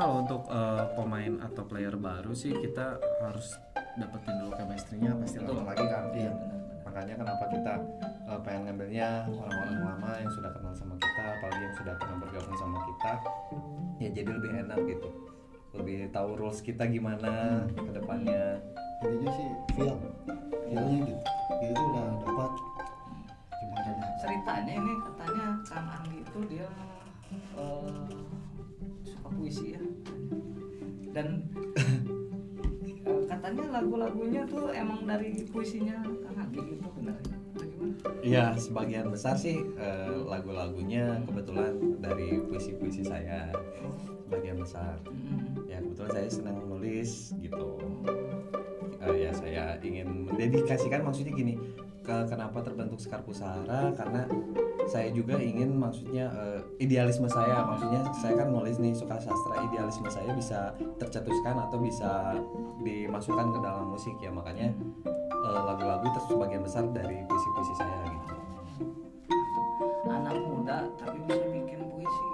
kalau 0.00 0.24
untuk 0.24 0.48
eh, 0.48 0.84
pemain 0.96 1.34
atau 1.44 1.62
player 1.68 1.92
baru 1.92 2.32
sih 2.32 2.56
kita 2.56 2.96
harus 3.20 3.60
dapetin 4.00 4.32
dulu 4.40 4.56
chemistry-nya 4.56 5.12
pasti 5.20 5.44
lama 5.44 5.76
lagi 5.76 5.84
kan. 5.84 6.08
Iya. 6.16 6.32
Makanya 6.88 7.14
kenapa 7.20 7.44
kita 7.52 7.74
eh, 8.32 8.40
pengen 8.40 8.72
ngambilnya 8.72 9.28
orang-orang 9.28 9.76
lama 9.84 10.10
yang 10.24 10.32
sudah 10.32 10.50
kenal 10.56 10.72
sama 10.72 10.96
kita, 10.96 11.24
apalagi 11.36 11.60
yang 11.68 11.76
sudah 11.76 11.94
pernah 12.00 12.16
bergabung 12.16 12.56
sama 12.56 12.78
kita, 12.88 13.12
ya 14.00 14.08
jadi 14.16 14.30
lebih 14.32 14.50
enak 14.64 14.78
gitu. 14.88 15.08
Lebih 15.76 15.98
tahu 16.16 16.28
rules 16.40 16.64
kita 16.64 16.88
gimana 16.88 17.68
ke 17.68 17.90
depannya. 17.92 18.56
intinya 19.00 19.32
sih 19.32 19.48
feel 19.72 19.96
feelnya 20.68 21.08
gitu 21.08 21.24
dia 21.56 21.68
itu 21.72 21.82
udah 21.88 22.06
dapat 22.20 22.52
ceritanya 24.20 24.72
ini 24.76 24.92
katanya 25.08 25.46
Kang 25.64 25.88
Anggi 25.88 26.20
itu 26.20 26.38
dia 26.52 26.68
puisi 29.34 29.74
ya 29.78 29.82
dan 31.10 31.42
eh, 31.74 33.22
katanya 33.26 33.82
lagu-lagunya 33.82 34.42
tuh 34.46 34.70
emang 34.70 35.06
dari 35.06 35.42
puisinya 35.50 36.02
Kang 36.02 36.38
Anggi 36.38 36.60
gitu 36.76 36.88
benar 36.98 37.18
ya? 37.26 37.40
Iya, 38.20 38.44
sebagian 38.60 39.08
besar 39.08 39.34
sih 39.34 39.64
eh, 39.64 40.12
lagu-lagunya 40.28 41.24
kebetulan 41.24 41.72
dari 41.98 42.38
puisi-puisi 42.44 43.02
saya. 43.02 43.48
Sebagian 44.28 44.60
besar. 44.60 44.94
Mm-mm. 45.08 45.66
Ya 45.66 45.82
kebetulan 45.82 46.12
saya 46.14 46.28
senang 46.30 46.56
menulis 46.62 47.34
gitu. 47.40 47.80
Eh, 49.00 49.16
ya 49.26 49.32
saya 49.32 49.64
ingin 49.80 50.28
mendedikasikan 50.28 51.02
maksudnya 51.02 51.32
gini. 51.32 51.56
Ke 52.04 52.28
kenapa 52.28 52.60
terbentuk 52.64 53.00
Sekar 53.00 53.24
Pusara 53.24 53.92
karena 53.96 54.28
saya 54.90 55.08
juga 55.14 55.38
ingin 55.38 55.78
maksudnya 55.78 56.34
uh, 56.34 56.58
idealisme 56.82 57.30
saya. 57.30 57.62
Maksudnya 57.62 58.02
saya 58.18 58.34
kan 58.42 58.50
nulis 58.50 58.82
nih 58.82 58.90
suka 58.90 59.22
sastra 59.22 59.62
idealisme 59.70 60.10
saya 60.10 60.34
bisa 60.34 60.74
tercetuskan 60.98 61.54
atau 61.62 61.78
bisa 61.78 62.34
dimasukkan 62.82 63.46
ke 63.54 63.58
dalam 63.62 63.94
musik 63.94 64.18
ya. 64.18 64.34
Makanya 64.34 64.74
eh, 65.30 65.60
lagu-lagu 65.62 66.10
uh, 66.10 66.22
sebagian 66.26 66.66
besar 66.66 66.90
dari 66.90 67.22
puisi-puisi 67.30 67.74
saya 67.78 68.02
gitu. 68.10 68.34
Anak 70.10 70.34
muda 70.42 70.90
tapi 70.98 71.22
bisa 71.22 71.46
bikin 71.54 71.80
puisi. 71.86 72.26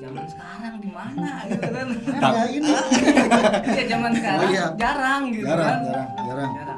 Zaman 0.00 0.24
sekarang 0.26 0.74
di 0.80 0.90
mana 0.90 1.30
gitu 1.52 1.68
kan? 1.68 1.86
Ya 2.16 2.44
ini. 2.48 2.72
Ya 3.76 3.84
zaman 3.92 4.10
sekarang. 4.16 4.40
Oh, 4.40 4.50
iya. 4.50 4.66
jarang 4.80 5.22
gitu 5.30 5.46
jarang, 5.46 5.68
kan? 5.68 5.78
jarang 5.84 6.08
jarang, 6.16 6.50
jarang. 6.56 6.71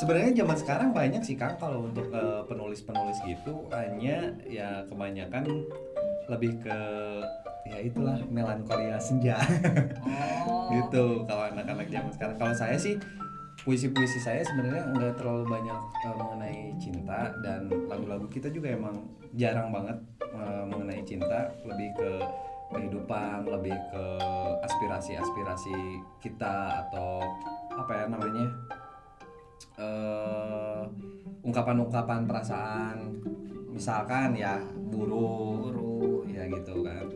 Sebenarnya 0.00 0.32
zaman 0.32 0.56
sekarang 0.56 0.88
banyak 0.96 1.20
sih 1.20 1.36
Kang 1.36 1.60
kalau 1.60 1.84
untuk 1.84 2.08
eh, 2.08 2.40
penulis-penulis 2.48 3.20
gitu 3.28 3.68
hanya 3.68 4.32
ya 4.48 4.80
kebanyakan 4.88 5.44
lebih 6.24 6.56
ke 6.64 6.78
ya 7.68 7.78
itulah 7.84 8.16
melankolia 8.32 8.96
senja. 8.96 9.36
Oh. 10.48 10.72
Gitu 10.80 11.28
kalau 11.28 11.52
anak-anak 11.52 11.92
zaman 11.92 12.10
sekarang. 12.16 12.36
Kalau 12.40 12.54
saya 12.56 12.80
sih 12.80 12.96
puisi-puisi 13.60 14.16
saya 14.24 14.40
sebenarnya 14.40 14.88
nggak 14.96 15.20
terlalu 15.20 15.44
banyak 15.52 15.80
eh, 16.08 16.14
mengenai 16.16 16.58
cinta 16.80 17.20
dan 17.44 17.68
lagu-lagu 17.68 18.24
kita 18.32 18.48
juga 18.48 18.72
emang 18.72 19.04
jarang 19.36 19.68
banget 19.68 20.00
eh, 20.32 20.64
mengenai 20.64 21.04
cinta, 21.04 21.52
lebih 21.68 21.92
ke 22.00 22.10
kehidupan, 22.72 23.44
lebih 23.50 23.76
ke 23.92 24.04
aspirasi-aspirasi 24.64 25.76
kita 26.24 26.88
atau 26.88 27.20
apa 27.76 27.92
ya 27.92 28.04
namanya 28.08 28.46
eh, 29.78 30.82
ungkapan-ungkapan 31.44 32.26
perasaan 32.26 32.96
misalkan 33.70 34.34
ya 34.34 34.58
buru. 34.90 35.70
Guru 35.70 36.26
ya 36.26 36.50
gitu 36.50 36.82
kan. 36.82 37.06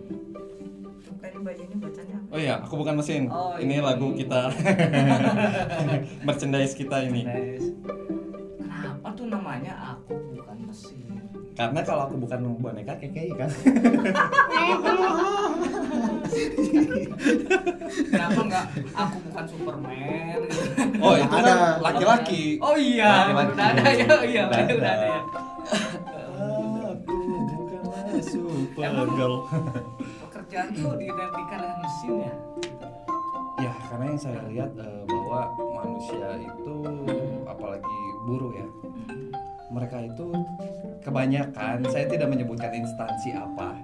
Kayak 1.25 1.41
oh 2.29 2.39
iya 2.39 2.55
aku 2.61 2.75
bukan 2.77 3.01
mesin. 3.01 3.33
Oh, 3.33 3.57
ini 3.57 3.81
iya. 3.81 3.85
lagu 3.85 4.13
kita. 4.13 4.53
Merchandise 6.27 6.77
kita 6.77 7.09
ini. 7.09 7.25
Kenapa 8.61 9.09
tuh 9.17 9.33
namanya 9.33 9.97
aku 9.97 10.13
bukan 10.37 10.59
mesin? 10.69 11.25
Karena 11.55 11.81
kalau 11.87 12.11
aku 12.11 12.19
bukan 12.19 12.59
boneka 12.59 12.99
keke 12.99 13.31
kan 13.39 13.47
kenapa 18.11 18.41
nggak? 18.45 18.65
Aku 18.93 19.17
bukan 19.25 19.45
Superman. 19.47 20.39
Oh 20.99 21.15
itu 21.15 21.35
Ada. 21.35 21.53
kan 21.55 21.59
laki-laki. 21.81 22.45
Oh 22.59 22.77
iya. 22.77 23.31
Udah 23.33 23.67
ada 23.71 23.85
ya. 23.91 24.07
Oh 24.11 24.23
iya 24.25 24.43
Udah 24.49 24.59
udah, 24.65 24.75
ada. 24.75 24.91
ada 24.91 25.07
ya. 25.07 25.21
Aku 26.95 27.15
bukanlah 27.55 28.23
super 28.23 28.83
Emang? 28.85 29.11
girl. 29.15 29.37
pekerjaan 30.29 30.69
tuh 30.73 30.93
diidentikan 30.99 31.59
dengan 31.63 31.79
mesin 31.81 32.13
ya? 32.21 32.35
Ya 33.55 33.73
karena 33.87 34.05
yang 34.11 34.21
saya 34.21 34.41
lihat 34.51 34.71
eh, 34.77 35.03
bahwa 35.07 35.41
manusia 35.79 36.29
itu 36.37 36.77
apalagi 37.47 37.99
buruh 38.27 38.51
ya 38.51 38.67
mereka 39.71 39.99
itu 40.03 40.27
kebanyakan 41.01 41.77
saya 41.89 42.07
tidak 42.07 42.29
menyebutkan 42.29 42.71
instansi 42.71 43.31
apa 43.33 43.79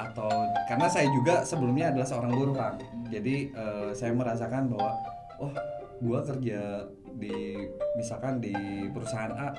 atau 0.00 0.30
karena 0.64 0.86
saya 0.88 1.08
juga 1.12 1.44
sebelumnya 1.44 1.92
adalah 1.92 2.08
seorang 2.08 2.32
buruh 2.32 2.54
kang 2.56 2.76
jadi 3.08 3.36
eh, 3.52 3.88
saya 3.92 4.12
merasakan 4.12 4.72
bahwa 4.72 4.96
oh 5.38 5.52
gua 6.00 6.24
kerja 6.24 6.88
di 7.20 7.60
misalkan 7.94 8.40
di 8.40 8.54
perusahaan 8.88 9.34
A 9.36 9.52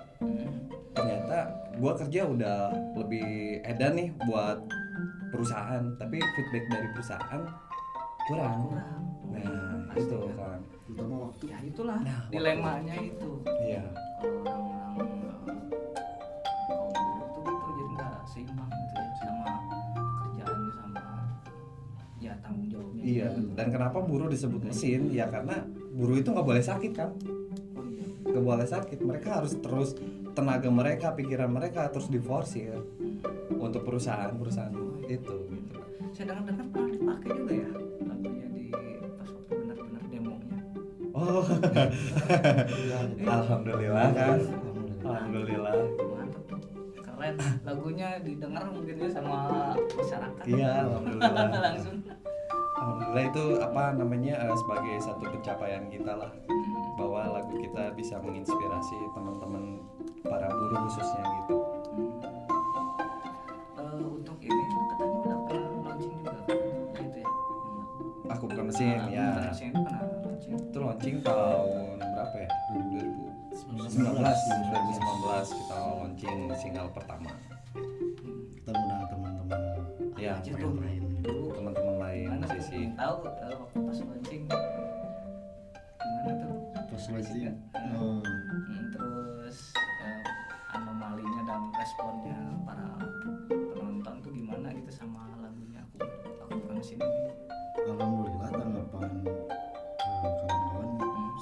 ternyata 0.92 1.38
gua 1.78 1.94
kerja 1.94 2.26
udah 2.26 2.60
lebih 2.98 3.62
edan 3.62 3.94
nih 3.94 4.10
buat 4.26 4.58
perusahaan 5.30 5.84
tapi 5.96 6.18
feedback 6.20 6.66
dari 6.68 6.88
perusahaan 6.92 7.42
kurang. 8.28 8.60
Kurang. 8.68 9.02
Nah 9.32 9.88
Pasti 9.88 10.08
itu 10.08 10.18
kan. 10.18 10.36
kan 10.36 10.60
terutama 10.86 11.16
waktu. 11.28 11.44
Ya 11.48 11.58
itulah 11.64 11.98
Nah, 12.00 12.20
waktu. 12.20 12.32
dilemanya 12.32 12.96
itu. 13.00 13.32
Iya. 13.64 13.84
Orang-orang 14.22 15.60
iya 23.12 23.28
juga. 23.36 23.52
dan 23.60 23.68
kenapa 23.76 23.98
buruh 24.00 24.32
disebut 24.32 24.62
mesin? 24.64 25.12
Ya 25.12 25.28
karena 25.28 25.68
buruh 25.92 26.16
itu 26.16 26.32
nggak 26.32 26.48
boleh 26.48 26.64
sakit 26.64 26.92
kan? 26.96 27.12
Oh 27.76 27.84
iya. 27.84 28.08
Nggak 28.24 28.44
boleh 28.44 28.68
sakit. 28.68 28.98
Mereka 29.04 29.30
harus 29.42 29.54
terus 29.60 30.00
tenaga 30.32 30.72
mereka 30.72 31.12
pikiran 31.12 31.52
mereka 31.52 31.92
terus 31.92 32.08
diforsir 32.08 32.80
untuk 33.52 33.84
perusahaan-perusahaan 33.84 34.74
itu 35.06 35.36
gitu. 35.52 35.78
Saya 36.16 36.26
dengar-dengar 36.36 36.66
pernah 36.72 36.90
dipakai 36.92 37.30
juga 37.36 37.54
ya 37.56 37.70
lagunya 38.08 38.48
di 38.52 38.64
pas 39.20 39.30
waktu 39.32 39.54
benar-benar 39.56 40.04
demonya. 40.08 40.60
Oh. 41.12 41.44
Ya, 43.22 43.38
alhamdulillah 43.38 44.08
kan? 44.18 44.40
Alhamdulillah. 45.06 45.74
tuh. 46.00 46.60
Keren. 47.06 47.36
Lagunya 47.62 48.10
didengar 48.24 48.66
mungkin 48.72 48.96
ya 48.98 49.10
sama 49.12 49.38
masyarakat. 49.78 50.44
Iya 50.50 50.70
alhamdulillah. 50.90 51.48
Langsung 51.70 51.98
alhamdulillah 52.77 53.25
itu 53.27 53.44
apa 53.60 53.84
namanya 53.94 54.36
eh, 54.46 54.55
sebagai 54.55 54.96
satu 55.00 55.24
pencapaian 55.27 55.84
kita 55.88 56.14
lah 56.16 56.31
bahwa 56.96 57.40
lagu 57.40 57.53
kita 57.57 57.92
bisa 57.94 58.16
menginspirasi 58.20 58.98
teman-teman 59.12 59.81
para 60.24 60.48
buruh 60.50 60.79
khususnya 60.88 61.24
gitu. 61.44 61.57
Eh, 63.75 64.05
untuk 64.05 64.38
ini 64.40 64.64
katanya 64.94 65.18
udah 65.18 65.38
pernah 65.46 65.70
launching 65.84 66.14
juga 66.22 66.34
gitu 66.98 67.20
ya? 67.20 67.31
Aku 68.31 68.44
bukan 68.48 68.66
mesin 68.70 68.88
Nah, 68.96 69.07
ya. 69.10 69.27
launching 69.42 69.70
itu 69.72 69.81
pernah 69.81 70.03
launching. 70.24 70.53
Itu 70.55 70.77
launching 70.79 71.16
tahun 71.22 71.98
berapa 72.00 72.36
ya? 72.38 72.50
2019 72.72 74.16
2019 74.72 75.60
kita 75.60 75.75
launching 75.75 76.40
single 76.55 76.90
pertama. 76.92 77.31
Kita 78.55 78.70
undang 78.72 79.03
teman-teman 79.10 79.60
ya 80.16 80.38
aja 80.38 80.53
yang 80.53 80.77
tahu 83.12 83.28
eh, 83.28 83.58
waktu 83.60 83.78
pas 83.84 84.00
launching. 84.08 84.44
Gimana 86.00 86.32
tuh? 86.40 86.54
Pas 86.92 87.04
kan? 87.08 87.56
oh, 88.00 88.22
Hmm, 88.22 88.84
terus 88.96 89.58
eh, 89.76 90.24
anomalinya 90.76 91.42
dan 91.44 91.62
responnya 91.76 92.40
para 92.64 92.88
penonton 93.50 94.16
tuh 94.24 94.32
gimana 94.32 94.68
gitu 94.72 94.92
sama 94.96 95.28
lagunya? 95.44 95.84
Aku 95.84 96.08
aku 96.40 96.52
bukan 96.56 96.76
mesin 96.80 97.00
ini 97.04 97.32
alhamdulillah 97.92 98.50
tanggapan 98.56 99.12
eh, 99.28 100.32
kawan-kawan 100.48 100.90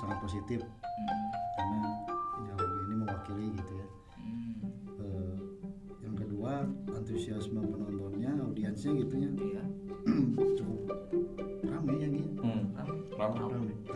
sangat 0.02 0.18
positif. 0.26 0.60
Hmm, 0.66 1.26
karena 1.54 1.82
lagu 2.58 2.76
ini 2.90 2.96
mewakili 2.98 3.46
gitu 3.62 3.74
ya. 3.78 3.88
Hmm, 4.18 5.38
yang 6.02 6.16
kedua 6.18 6.66
antusiasme 6.98 7.62
penontonnya 7.62 8.32
audiensnya 8.42 8.92
gitu 9.06 9.16
ya 9.22 9.30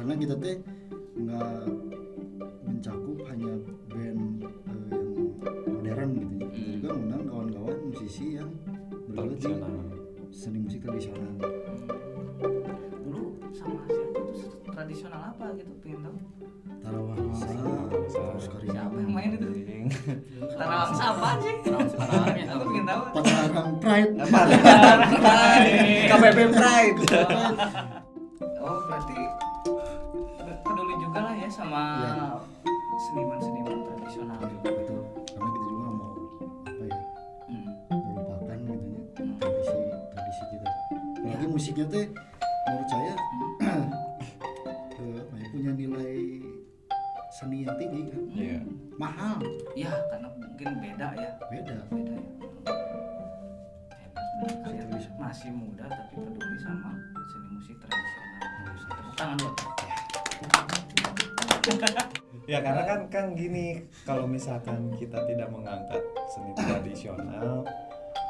karena 0.04 0.20
kita 0.20 0.36
teh 0.36 0.56
nggak 1.16 1.64
mencakup 2.68 3.18
hanya 3.32 3.56
band 3.88 4.20
eh, 4.44 4.84
yang 4.92 5.08
modern 5.64 6.10
gitu. 6.12 6.36
Ya 6.36 6.44
kita 6.44 6.60
Hmm. 6.60 6.72
juga 6.76 6.90
undang 6.92 7.24
kawan-kawan 7.24 7.78
musisi 7.88 8.36
yang 8.36 8.52
bergelut 9.08 9.40
di 9.40 9.48
tradisional. 9.48 9.76
seni 10.28 10.60
musik 10.60 10.84
tradisional. 10.84 11.32
Dulu 13.00 13.24
sama 13.56 13.80
siapa 13.88 14.12
tuh? 14.12 14.52
Tradisional 14.68 15.22
apa 15.24 15.46
gitu 15.56 15.72
pengen 15.80 16.00
tahu 16.04 16.16
Tarawangsa. 16.84 17.48
Terus 18.04 18.46
siapa 18.68 18.96
yang 19.00 19.14
main 19.16 19.30
itu? 19.40 19.48
Ding. 19.56 19.88
Tarawangsa 20.60 21.04
apa 21.16 21.30
sih 21.40 21.56
ya 21.64 22.44
aku 22.52 22.64
pengen 22.68 22.86
tahu. 22.92 23.02
Padalarang 23.16 23.72
Pride. 23.80 24.12
Apa 24.28 24.42
KPP 26.12 26.40
Pride. 26.52 27.00
Oh 28.60 28.78
berarti 28.84 29.16
musiknya 41.54 41.86
teh 41.86 42.10
menurut 42.66 42.90
saya 42.90 43.14
ya, 44.98 45.22
punya 45.54 45.72
nilai 45.78 46.42
seni 47.30 47.62
yang 47.62 47.78
tinggi 47.78 48.10
kan? 48.10 48.24
Iya. 48.34 48.58
mahal. 48.98 49.38
Ya 49.78 49.94
karena 50.10 50.34
mungkin 50.34 50.70
beda 50.82 51.08
ya. 51.14 51.32
Beda. 51.54 51.78
Beda 51.94 52.18
ya. 52.18 52.22
Hebat 53.94 54.54
kalian 54.66 54.88
masih 55.22 55.54
muda 55.54 55.86
tapi 55.86 56.14
peduli 56.18 56.58
sama 56.58 56.98
seni 57.30 57.48
musik 57.54 57.78
tradisional. 57.78 59.14
Tangan 59.14 59.38
buat 59.38 59.54
Ya 62.44 62.60
karena 62.60 62.84
kan 62.84 63.08
kan 63.08 63.26
gini 63.40 63.88
kalau 64.04 64.28
misalkan 64.28 64.92
kita 65.00 65.16
tidak 65.30 65.48
mengangkat 65.48 66.02
seni 66.28 66.52
tradisional 66.58 67.64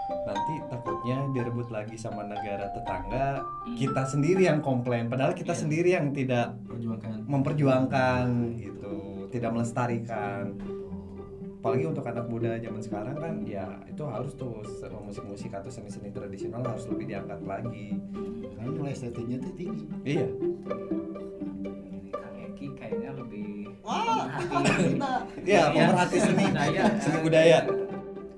nanti 0.04 0.54
takutnya 0.68 1.18
direbut 1.32 1.72
lagi 1.72 1.96
sama 1.96 2.28
negara 2.28 2.68
tetangga 2.70 3.40
kita 3.74 4.04
sendiri 4.04 4.46
yang 4.46 4.60
komplain 4.60 5.08
padahal 5.08 5.32
kita 5.32 5.56
Iya. 5.56 5.62
sendiri 5.64 5.90
yang 5.96 6.12
tidak 6.12 6.60
perjuangkan 6.68 7.24
memperjuangkan 7.24 8.26
gitu. 8.60 8.94
Tidak 9.32 9.50
melestarikan. 9.50 10.54
Apalagi 11.58 11.88
untuk 11.88 12.04
anak 12.04 12.28
muda 12.28 12.60
zaman 12.60 12.84
sekarang 12.84 13.16
kan 13.16 13.34
ya 13.48 13.66
itu 13.88 14.04
harus 14.04 14.36
tuh 14.36 14.60
musik-musik 15.00 15.50
atau 15.50 15.72
seni-seni 15.72 16.12
tradisional 16.12 16.60
harus 16.62 16.86
lebih 16.86 17.08
diangkat 17.08 17.40
lagi. 17.48 17.96
Karena 18.54 18.70
nilai 18.70 18.92
estetiknya 18.92 19.40
tuh 19.40 19.54
tinggi. 19.56 19.86
Iya. 20.04 20.28
Ini 21.64 22.12
Kang 22.12 22.36
Eki 22.38 22.68
kayaknya 22.76 23.12
lebih 23.16 23.72
Wah, 23.84 24.28
pemerhati 24.38 24.96
Iya, 25.44 25.64
pemerhati 25.72 26.18
seni. 26.20 26.46
Seni 27.00 27.18
budaya 27.24 27.58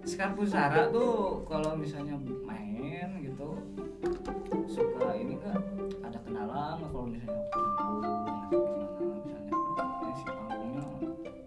Sekar 0.05 0.37
Pusara 0.37 0.87
tuh 0.87 1.41
kalau 1.45 1.73
misalnya 1.75 2.13
main 2.45 3.09
gitu 3.19 3.57
suka 4.67 5.17
ini 5.17 5.33
nggak? 5.35 5.57
Ada 6.01 6.17
kendala 6.21 6.77
nggak 6.77 6.89
kalau 6.89 7.07
misalnya 7.07 7.41
panggung 7.49 8.01
gimana 8.05 8.45
misalnya 9.17 9.53
eh, 10.05 10.13
si 10.13 10.25
panggungnya 10.27 10.83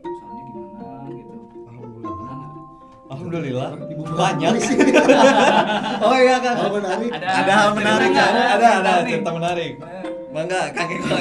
soalnya 0.02 0.42
gimana 0.44 0.88
gitu? 1.08 1.36
Alhamdulillah. 1.64 2.38
Alhamdulillah. 3.08 3.68
Dibuka 3.86 4.12
banyak. 4.12 4.52
Oh 5.98 6.14
iya 6.14 6.36
kan 6.38 6.54
Hal 6.56 6.70
menarik. 6.72 7.10
Ada- 7.10 7.30
ada 7.42 7.52
hal 7.52 7.70
menarik. 7.74 8.08
kan 8.08 8.30
nggak? 8.30 8.48
ada 8.54 8.68
ada 8.80 8.92
Cerita 9.02 9.30
menarik. 9.30 9.72
Eh, 9.78 10.04
bangga 10.28 10.60
kakek 10.70 10.98
gue 11.00 11.20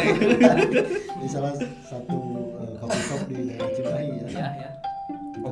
di 1.17 1.27
salah 1.27 1.53
satu 1.83 2.16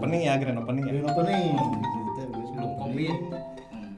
opening 0.05 0.21
ya 0.21 0.33
grand 0.37 0.59
opening 0.59 0.83
ya 0.83 0.91
Grand 0.93 1.09
opening. 1.09 1.45
Kita 2.05 2.23
wes 2.29 2.49
Belum 2.51 2.69
opening. 2.69 2.77
covid. 2.77 3.17
Hmm. 3.67 3.93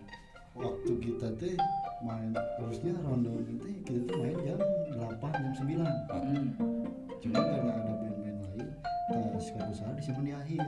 Waktu 0.56 0.92
kita 0.98 1.28
teh 1.36 1.54
main 2.00 2.32
harusnya 2.32 2.92
ronde 2.98 3.30
teh 3.60 3.76
kita 3.84 4.00
tuh 4.06 4.16
main 4.18 4.36
jam 4.42 4.60
8 4.96 5.20
jam 5.36 5.54
9. 5.54 5.84
Hmm. 6.10 6.48
Cuma 7.18 7.40
karena 7.40 7.72
ada 7.74 7.92
band-band 7.94 8.38
lain, 8.46 8.68
sekali 9.38 9.70
usaha 9.70 9.92
disimpan 9.92 10.24
di 10.24 10.34
akhir 10.34 10.62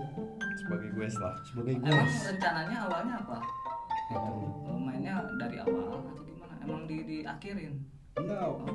sebagai 0.58 0.90
gue 0.92 1.08
lah 1.16 1.34
sebagai 1.44 1.74
Emang 1.78 2.04
gue. 2.04 2.28
rencananya 2.28 2.78
awalnya 2.84 3.16
apa? 3.18 3.38
Gitu. 4.10 4.18
Oh, 4.66 4.78
mainnya 4.78 5.16
dari 5.38 5.58
awal 5.58 5.86
atau 6.02 6.22
gimana? 6.22 6.54
Emang 6.60 6.84
di 6.84 6.98
diakhirin? 7.02 7.74
Enggak, 8.16 8.42
Oh, 8.44 8.66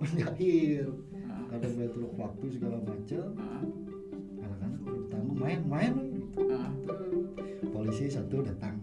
Akhir. 0.00 0.84
Nah, 1.12 1.52
Ada 1.52 1.68
betul 1.76 2.08
waktu 2.16 2.46
segala 2.56 2.76
macam. 2.80 3.26
nah, 3.36 3.60
Anak-anak 4.40 4.80
udah 4.80 5.02
tanggung 5.12 5.38
main 5.38 5.60
main. 5.68 5.92
Gitu. 5.92 6.40
nah. 6.48 6.70
polisi 7.70 8.04
satu 8.08 8.44
datang. 8.44 8.76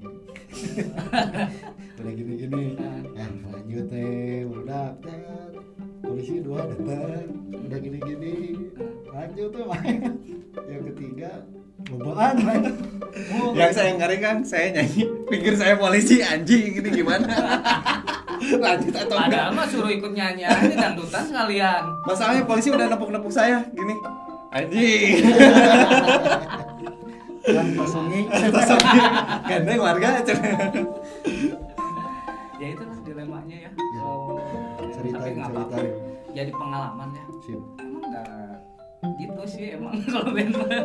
Udah 1.97 2.13
gini 2.13 2.34
gini 2.34 2.63
ah 2.77 3.01
lanjut 3.53 3.86
teh 3.89 4.41
udah 4.45 4.93
tet. 5.01 5.53
polisi 6.01 6.41
dua 6.41 6.65
datang. 6.65 7.25
Udah 7.51 7.77
gini 7.77 7.99
gini 8.01 8.36
lanjut 9.06 9.49
tuh 9.53 9.65
main. 9.69 10.17
Yang 10.65 10.84
ketiga 10.93 11.32
lobaan 11.89 12.36
main. 12.41 12.63
Yang 13.53 13.71
saya 13.73 13.91
ngeri 13.97 14.17
kan 14.17 14.38
saya 14.41 14.67
nyanyi 14.73 15.03
pikir 15.30 15.53
saya 15.58 15.77
polisi 15.77 16.21
anjing 16.21 16.82
ini 16.82 16.89
gimana 16.89 17.27
lanjut 18.63 18.93
atau 18.93 19.17
enggak 19.17 19.43
Padahal 19.43 19.51
mah 19.53 19.65
suruh 19.65 19.89
ikut 19.89 20.12
nyanyi 20.12 20.43
aja 20.43 20.73
dangdutan 20.73 21.23
sekalian. 21.25 21.81
masalahnya 22.03 22.43
polisi 22.43 22.69
udah 22.69 22.88
nepuk-nepuk 22.88 23.29
saya 23.29 23.63
gini 23.69 23.95
anjing 24.49 25.23
kan 27.43 27.67
pasongi 27.73 28.21
gandeng 29.43 29.79
warga 29.79 30.07
Ya 32.57 32.73
itulah 32.73 32.97
dilemanya 33.05 33.57
ya. 33.60 33.69
Ya. 33.69 34.01
Oh, 34.01 34.41
ceritain 34.89 35.38
tapi 35.38 35.53
ceritain 35.62 35.93
Jadi 36.33 36.51
pengalaman 36.51 37.07
ya. 37.13 37.23
sip 37.39 37.62
Emang 37.77 38.01
nggak 38.03 38.25
gitu 39.13 39.41
sih 39.45 39.65
emang 39.71 39.93
kalau 40.10 40.33
band 40.33 40.57
mah. 40.57 40.81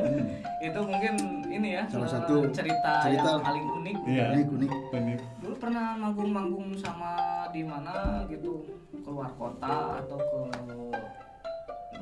itu 0.60 0.78
mungkin 0.78 1.14
ini 1.48 1.68
ya 1.74 1.82
Salah 1.88 2.04
eh, 2.04 2.12
satu 2.12 2.34
cerita, 2.52 2.92
cerita. 3.00 3.24
yang 3.30 3.40
paling 3.40 3.64
unik 3.72 3.96
Iya. 4.04 4.24
unik 4.30 4.46
unik 4.52 4.70
Unik. 4.92 5.20
Pernah 5.62 5.94
manggung-manggung 5.94 6.74
sama 6.74 7.46
di 7.54 7.62
mana 7.62 8.26
gitu? 8.26 8.66
Keluar 9.06 9.30
kota 9.38 10.02
atau 10.02 10.18
ke 10.18 10.38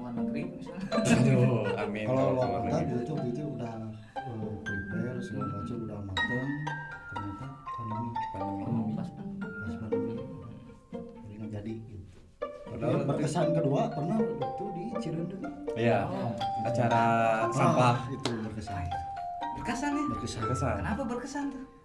luar 0.01 0.13
negeri 0.17 0.49
misalnya? 0.57 0.89
Aduh 0.97 1.69
amin. 1.85 2.05
Kalau 2.09 2.25
luar 2.41 2.49
kota 2.49 2.69
negeri. 2.73 2.97
gitu 3.05 3.13
waktu 3.13 3.29
itu 3.37 3.43
udah 3.45 3.75
eh, 4.17 4.53
prepare 4.65 5.21
segala 5.21 5.47
macam 5.61 5.77
udah 5.77 5.99
mateng. 6.09 6.49
Ternyata 7.13 7.47
pandemi. 7.77 8.09
Pandemi. 8.33 8.93
pas 8.97 9.09
pandemi. 9.13 9.45
pas 9.45 9.75
pandemi. 9.77 10.15
Jadi 11.21 11.33
nggak 11.37 11.51
jadi 11.53 11.75
gitu. 11.85 12.19
Padahal- 12.65 13.05
berkesan 13.05 13.47
kedua 13.53 13.81
pernah 13.93 14.19
waktu 14.41 14.65
di 14.73 14.85
Cirende 15.05 15.37
iya. 15.77 16.09
Oh, 16.09 16.33
acara 16.65 17.05
sampah. 17.53 17.93
Ah, 17.93 18.09
itu 18.09 18.31
berkesan. 18.41 18.85
Berkesan 19.61 19.91
ya? 19.93 20.05
Berkesan. 20.17 20.43
Kesan 20.49 20.75
kenapa 20.81 21.03
berkesan 21.05 21.45
tuh 21.53 21.80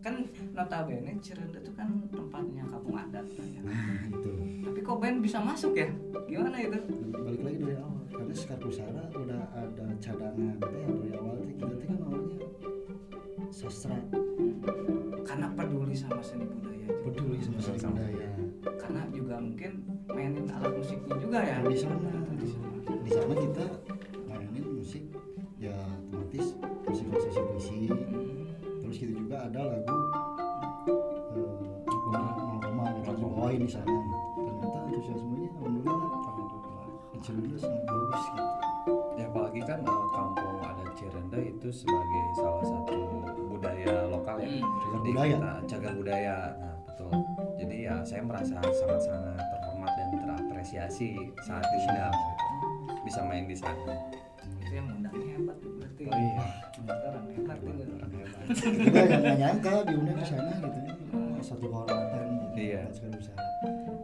kan 0.00 0.14
notabene 0.50 1.12
Cirende 1.20 1.58
itu 1.58 1.70
kan 1.74 1.88
tempatnya 2.08 2.64
kampung 2.66 2.96
adat 2.96 3.26
ya. 3.36 3.60
nah 3.62 4.00
itu 4.14 4.30
tapi 4.62 4.80
kok 4.80 4.96
band 4.96 5.18
bisa 5.20 5.38
masuk 5.38 5.76
ya 5.76 5.88
gimana 6.24 6.56
itu 6.56 6.78
balik 7.12 7.42
lagi 7.42 7.58
dari 7.60 7.76
awal 7.76 8.02
karena 8.08 8.32
Sekar 8.32 8.58
Pusara 8.58 9.02
udah 9.12 9.42
ada 9.52 9.86
cadangan 9.98 10.56
teh 10.58 10.84
dari 10.86 11.12
awal 11.14 11.34
teh 11.38 11.54
kita 11.54 11.74
teh 11.74 11.86
kan 11.86 11.98
awalnya 12.00 12.36
sastra 13.48 13.98
karena 15.22 15.46
peduli 15.52 15.92
sama 15.92 16.18
seni 16.20 16.44
budaya 16.44 16.88
juga. 16.88 17.02
peduli 17.04 17.38
sama 17.38 17.58
seni 17.60 17.78
Sama. 17.78 17.92
budaya 17.94 18.30
karena 18.80 19.02
juga 19.10 19.34
mungkin 19.38 19.72
mainin 20.08 20.46
alat 20.50 20.72
musiknya 20.72 21.14
juga 21.20 21.38
ya 21.40 21.56
di 21.62 21.76
sana 21.76 22.10
Di 22.32 22.46
sana. 22.48 22.68
di 23.04 23.10
sana 23.10 23.32
kita 23.36 23.66
mainin 24.24 24.64
musik 24.72 25.04
ya 25.56 25.76
otomatis 26.10 26.48
musik 26.88 27.06
sesi 27.20 27.40
puisi 27.44 27.78
Hmm. 27.86 28.31
Terus 28.92 29.08
kita 29.08 29.16
juga 29.16 29.36
ada 29.40 29.60
lagu 29.72 29.96
eh, 30.84 31.00
gitu 31.80 32.08
kita 33.00 33.12
bawain 33.16 33.60
di 33.64 33.70
sana 33.72 33.88
ternyata 34.36 34.78
antusiasmenya 34.84 35.48
alhamdulillah 35.48 35.96
Alhamdulillah. 35.96 37.20
Cirende 37.24 37.56
sangat 37.56 37.82
bagus 37.88 38.22
gitu 38.28 38.42
ya 39.16 39.24
apalagi 39.32 39.60
kan 39.64 39.80
eh, 39.80 40.04
kampung 40.12 40.56
adat 40.60 40.90
Cirende 40.92 41.40
itu 41.40 41.68
sebagai 41.72 42.22
salah 42.36 42.64
satu 42.68 42.96
budaya 43.48 43.94
lokal 44.12 44.36
ya 44.36 44.48
Hmm. 44.52 44.60
Cagar 44.60 44.92
Jadi 44.92 45.08
budaya. 45.08 45.32
kita 45.32 45.50
cagar 45.64 45.92
budaya 45.96 46.36
nah 46.60 46.74
betul 46.84 47.10
jadi 47.56 47.76
ya 47.80 47.94
saya 48.04 48.20
merasa 48.20 48.56
sangat-sangat 48.60 49.40
terhormat 49.40 49.92
dan 49.96 50.08
terapresiasi 50.20 51.08
saat 51.40 51.64
diundang 51.64 52.12
gitu. 52.12 52.44
bisa 53.08 53.20
main 53.24 53.48
di 53.48 53.56
sana 53.56 53.88
itu 54.60 54.72
yang 54.74 54.84
undangnya 54.90 55.24
hebat 55.32 55.56
berarti 55.56 56.02
oh 56.04 56.12
iya 56.12 56.44
kita 58.48 59.00
nggak 59.20 59.36
nyangka 59.38 59.72
diundang 59.86 60.16
ke 60.18 60.24
sana 60.26 60.52
gitu. 60.58 60.78
Ya 61.12 61.42
satu 61.42 61.66
kehormatan 61.66 62.26
gitu, 62.48 62.58
Iya. 62.58 62.82
Sekar 62.90 63.10
Pusara 63.12 63.42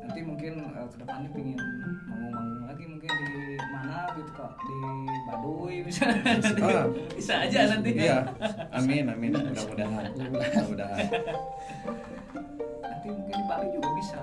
nanti 0.03 0.21
mungkin 0.25 0.53
eh, 0.59 0.87
ke 0.89 0.97
depannya 0.99 1.29
pingin 1.31 1.59
manggung-manggung 2.09 2.65
lagi 2.65 2.85
mungkin 2.89 3.11
di 3.13 3.31
mana 3.71 3.97
gitu 4.17 4.31
kok 4.33 4.53
di 4.59 4.77
Baduy 5.29 5.75
misalnya. 5.85 6.33
Ah. 6.65 6.87
bisa 7.13 7.35
aja 7.45 7.61
nanti. 7.71 7.91
Iya. 7.95 8.19
Amin 8.73 9.05
amin. 9.07 9.31
Mudah-mudahan. 9.37 10.05
Mudah-mudahan. 10.17 11.07
Nanti 12.81 13.07
mungkin 13.09 13.35
di 13.37 13.45
Bali 13.47 13.67
juga 13.71 13.89
bisa. 13.95 14.21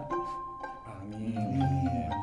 Amin. 0.90 1.38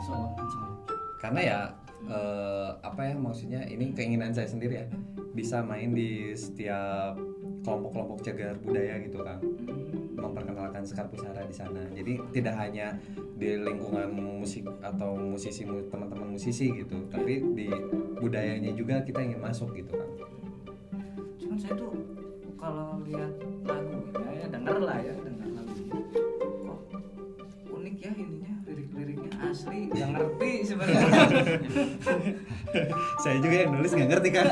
So 0.02 0.12
Insya 0.35 0.59
Allah. 0.59 0.76
karena 1.22 1.40
ya 1.40 1.59
eh, 2.08 2.70
apa 2.82 3.00
ya 3.10 3.14
maksudnya 3.14 3.62
ini 3.66 3.92
keinginan 3.94 4.34
saya 4.34 4.48
sendiri 4.48 4.74
ya 4.82 4.86
bisa 5.32 5.64
main 5.64 5.96
di 5.96 6.36
setiap 6.36 7.16
kelompok-kelompok 7.62 8.18
cagar 8.26 8.58
budaya 8.58 8.98
gitu 9.00 9.22
kan. 9.22 9.38
Memperkenalkan 10.18 10.82
Sekar 10.86 11.10
Pusara 11.10 11.42
di 11.46 11.54
sana. 11.54 11.82
Jadi 11.94 12.18
tidak 12.30 12.54
hanya 12.58 12.94
di 13.38 13.58
lingkungan 13.58 14.12
musik 14.12 14.66
atau 14.82 15.18
musisi 15.18 15.66
mu- 15.66 15.82
teman-teman 15.90 16.38
musisi 16.38 16.70
gitu 16.70 17.10
tapi 17.10 17.42
di 17.58 17.66
budayanya 18.22 18.70
juga 18.74 19.02
kita 19.02 19.18
ingin 19.18 19.42
masuk 19.42 19.74
gitu 19.74 19.94
kan. 19.98 20.10
Cuman 21.42 21.58
saya 21.58 21.74
tuh 21.74 21.90
kalau 22.54 23.02
lihat 23.02 23.34
lagunya 23.66 24.30
ya 24.42 24.46
denger 24.46 24.76
lah 24.78 24.98
ya 25.02 25.14
denger 25.18 25.48
lagunya 25.58 25.98
kok 26.62 26.78
unik 27.74 27.96
ya 27.98 28.10
lirik-liriknya 28.14 28.41
asli 29.52 29.78
nggak 29.92 30.08
ngerti 30.16 30.52
sebenarnya. 30.64 31.20
Saya 33.22 33.36
juga 33.44 33.56
yang 33.60 33.70
nulis 33.76 33.92
nggak 33.92 34.10
ngerti 34.16 34.28
kan 34.32 34.46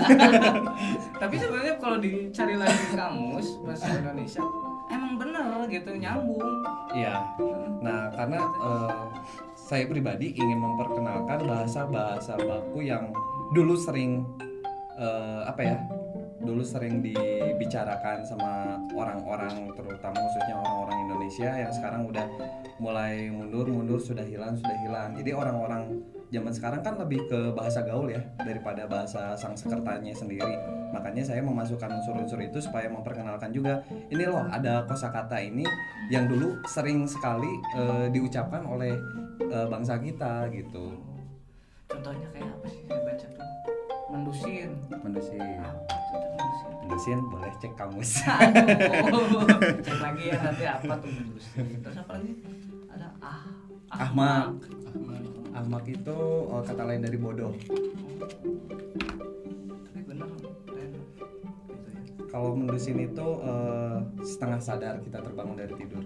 tapi 1.22 1.34
sebenarnya 1.40 1.74
kalau 1.80 1.96
dicari 1.96 2.54
lagi 2.60 2.84
kamus 2.92 3.56
bahasa 3.64 3.88
Indonesia 3.96 4.44
emang 4.92 5.16
bener 5.16 5.64
gitu 5.72 5.90
nyambung. 5.96 6.60
Iya. 6.92 7.16
Nah 7.80 8.12
karena 8.12 8.38
eh, 8.44 8.92
saya 9.56 9.84
pribadi 9.88 10.36
ingin 10.36 10.60
memperkenalkan 10.60 11.48
bahasa-bahasa 11.48 12.36
baku 12.36 12.84
yang 12.84 13.08
dulu 13.56 13.78
sering 13.80 14.28
eh, 15.00 15.42
apa 15.48 15.62
ya 15.64 15.76
dulu 16.40 16.64
sering 16.64 17.04
dibicarakan 17.04 18.24
sama 18.24 18.80
orang-orang 18.96 19.68
terutama 19.76 20.16
khususnya 20.24 20.56
orang-orang 20.56 20.98
Indonesia 21.08 21.50
yang 21.52 21.72
sekarang 21.72 22.08
udah 22.08 22.26
mulai 22.80 23.28
mundur 23.28 23.68
mundur 23.68 24.00
sudah 24.00 24.24
hilang 24.24 24.56
sudah 24.56 24.76
hilang. 24.80 25.12
Jadi 25.12 25.30
orang-orang 25.36 26.00
zaman 26.32 26.52
sekarang 26.54 26.80
kan 26.80 26.96
lebih 26.96 27.28
ke 27.28 27.52
bahasa 27.52 27.84
gaul 27.84 28.08
ya 28.08 28.24
daripada 28.40 28.88
bahasa 28.88 29.36
sang 29.36 29.52
sekertanya 29.52 30.16
sendiri. 30.16 30.56
Makanya 30.90 31.22
saya 31.22 31.44
memasukkan 31.44 32.00
unsur-unsur 32.00 32.40
itu 32.40 32.58
supaya 32.58 32.88
memperkenalkan 32.88 33.52
juga 33.52 33.84
ini 34.08 34.24
loh 34.24 34.48
ada 34.48 34.88
kosakata 34.88 35.38
ini 35.38 35.62
yang 36.08 36.26
dulu 36.26 36.56
sering 36.66 37.04
sekali 37.04 37.50
eh, 37.76 38.06
diucapkan 38.08 38.64
oleh 38.64 38.96
eh, 39.44 39.66
bangsa 39.68 40.00
kita 40.00 40.48
gitu. 40.56 40.96
Contohnya 41.90 42.26
kayak 42.32 42.48
apa 42.48 42.66
sih 42.70 42.82
baca 42.86 43.26
tuh 43.28 43.79
mendusin. 44.10 44.70
Mendusin. 45.02 45.40
Apa 45.62 46.14
tuh 46.18 46.30
mendusin? 46.34 46.70
Mendusin 46.82 47.18
boleh 47.30 47.52
cek 47.62 47.72
kamus. 47.78 48.12
Aduh, 49.06 49.46
cek 49.80 49.98
lagi 50.02 50.24
ya 50.28 50.38
nanti 50.42 50.64
apa 50.66 50.92
tuh 50.98 51.10
mendusin? 51.10 51.64
Terus 51.80 51.96
apa 52.02 52.12
lagi? 52.18 52.32
Ada 52.90 53.08
ah 53.22 53.42
Ahmak. 53.90 54.54
Ahmak 55.50 55.84
itu 55.90 56.18
eh, 56.50 56.62
kata 56.66 56.82
lain 56.86 57.02
dari 57.02 57.18
bodoh. 57.18 57.54
Tapi 59.86 60.00
bener 60.06 60.28
Ren. 60.70 60.90
gitu 61.70 61.90
ya. 61.90 62.02
Kalau 62.30 62.54
mendusin 62.54 62.98
itu 62.98 63.26
eh, 63.42 63.98
setengah 64.22 64.60
sadar 64.62 64.94
kita 65.02 65.18
terbangun 65.22 65.58
dari 65.58 65.74
tidur 65.74 66.04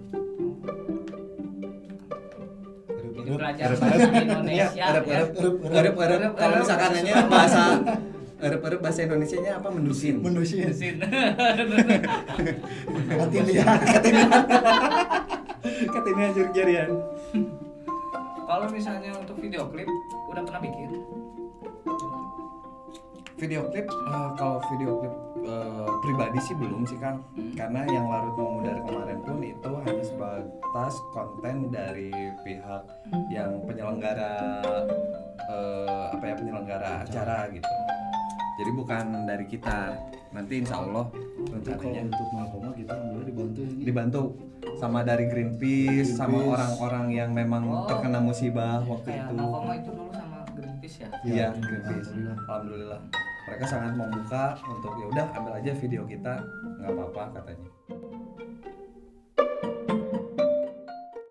Jadi 3.25 3.37
belajar 3.41 3.65
Erep, 3.73 3.81
bahasa. 3.81 4.09
Indonesia 4.21 4.85
ya. 4.85 5.01
Kalau 6.37 6.55
misalkan 6.61 6.89
nanya 6.93 7.15
bahasa 7.25 7.63
erep 8.45 8.61
erep 8.61 8.81
bahasa 8.85 9.01
Indonesia 9.09 9.39
nya 9.41 9.53
apa 9.57 9.69
mendusin 9.73 10.21
Mendusin. 10.21 10.69
Mendusin. 10.69 10.95
Lihat. 13.49 13.81
katanya 15.65 16.27
jari-jarian 16.37 16.91
Kalau 18.45 18.67
misalnya 18.69 19.17
untuk 19.17 19.41
video 19.41 19.65
klip 19.73 19.89
udah 20.29 20.45
pernah 20.45 20.61
bikin? 20.61 20.91
video 23.35 23.65
klip 23.73 23.87
eh, 23.89 24.29
kalau 24.37 24.61
video 24.77 25.01
klip 25.01 25.15
eh, 25.45 25.89
pribadi 26.01 26.39
sih 26.41 26.55
belum 26.55 26.83
sih 26.83 26.97
kang 26.97 27.21
karena 27.53 27.85
yang 27.87 28.07
larut 28.07 28.35
mau 28.35 28.59
dari 28.59 28.81
kemarin 28.81 29.19
pun 29.21 29.39
itu 29.39 29.71
hanya 29.79 30.03
sebatas 30.03 30.95
konten 31.11 31.57
dari 31.69 32.09
pihak 32.41 32.83
yang 33.29 33.61
penyelenggara 33.63 34.35
eh, 35.45 36.05
apa 36.11 36.25
ya 36.25 36.35
penyelenggara 36.35 36.91
acara 37.03 37.39
gitu 37.51 37.69
jadi 38.55 38.71
bukan 38.73 39.05
dari 39.25 39.45
kita 39.45 39.93
nanti 40.31 40.59
insya 40.59 40.79
Allah 40.79 41.07
rencananya 41.45 42.01
untuk 42.05 42.29
Malkoma 42.33 42.71
kita 42.73 42.93
alhamdulillah 42.93 43.27
dibantu 43.27 43.61
ini. 43.63 43.83
dibantu 43.85 44.23
sama 44.75 45.01
dari 45.01 45.27
Greenpeace, 45.27 46.11
sama 46.13 46.33
Greenpeace. 46.33 46.51
orang-orang 46.51 47.07
yang 47.13 47.31
memang 47.31 47.63
Oh. 47.65 47.87
terkena 47.87 48.19
musibah 48.19 48.83
waktu 48.83 49.07
Kayak 49.09 49.23
itu 49.25 49.35
Malkoma 49.37 49.73
itu 49.77 49.91
dulu 49.93 50.11
sama 50.11 50.39
Greenpeace 50.51 50.97
ya. 50.97 51.09
Iya, 51.21 51.35
Ya, 51.35 51.49
Greenpeace. 51.53 52.09
alhamdulillah. 52.09 52.37
Alhamdulillah. 52.41 53.01
Mereka 53.45 53.65
sangat 53.69 53.93
membuka 53.97 54.57
untuk 54.67 54.97
ya 54.97 55.07
udah 55.13 55.27
ambil 55.37 55.53
aja 55.61 55.73
video 55.77 56.03
kita, 56.09 56.41
nggak 56.81 56.91
apa-apa 56.97 57.23
katanya. 57.41 57.69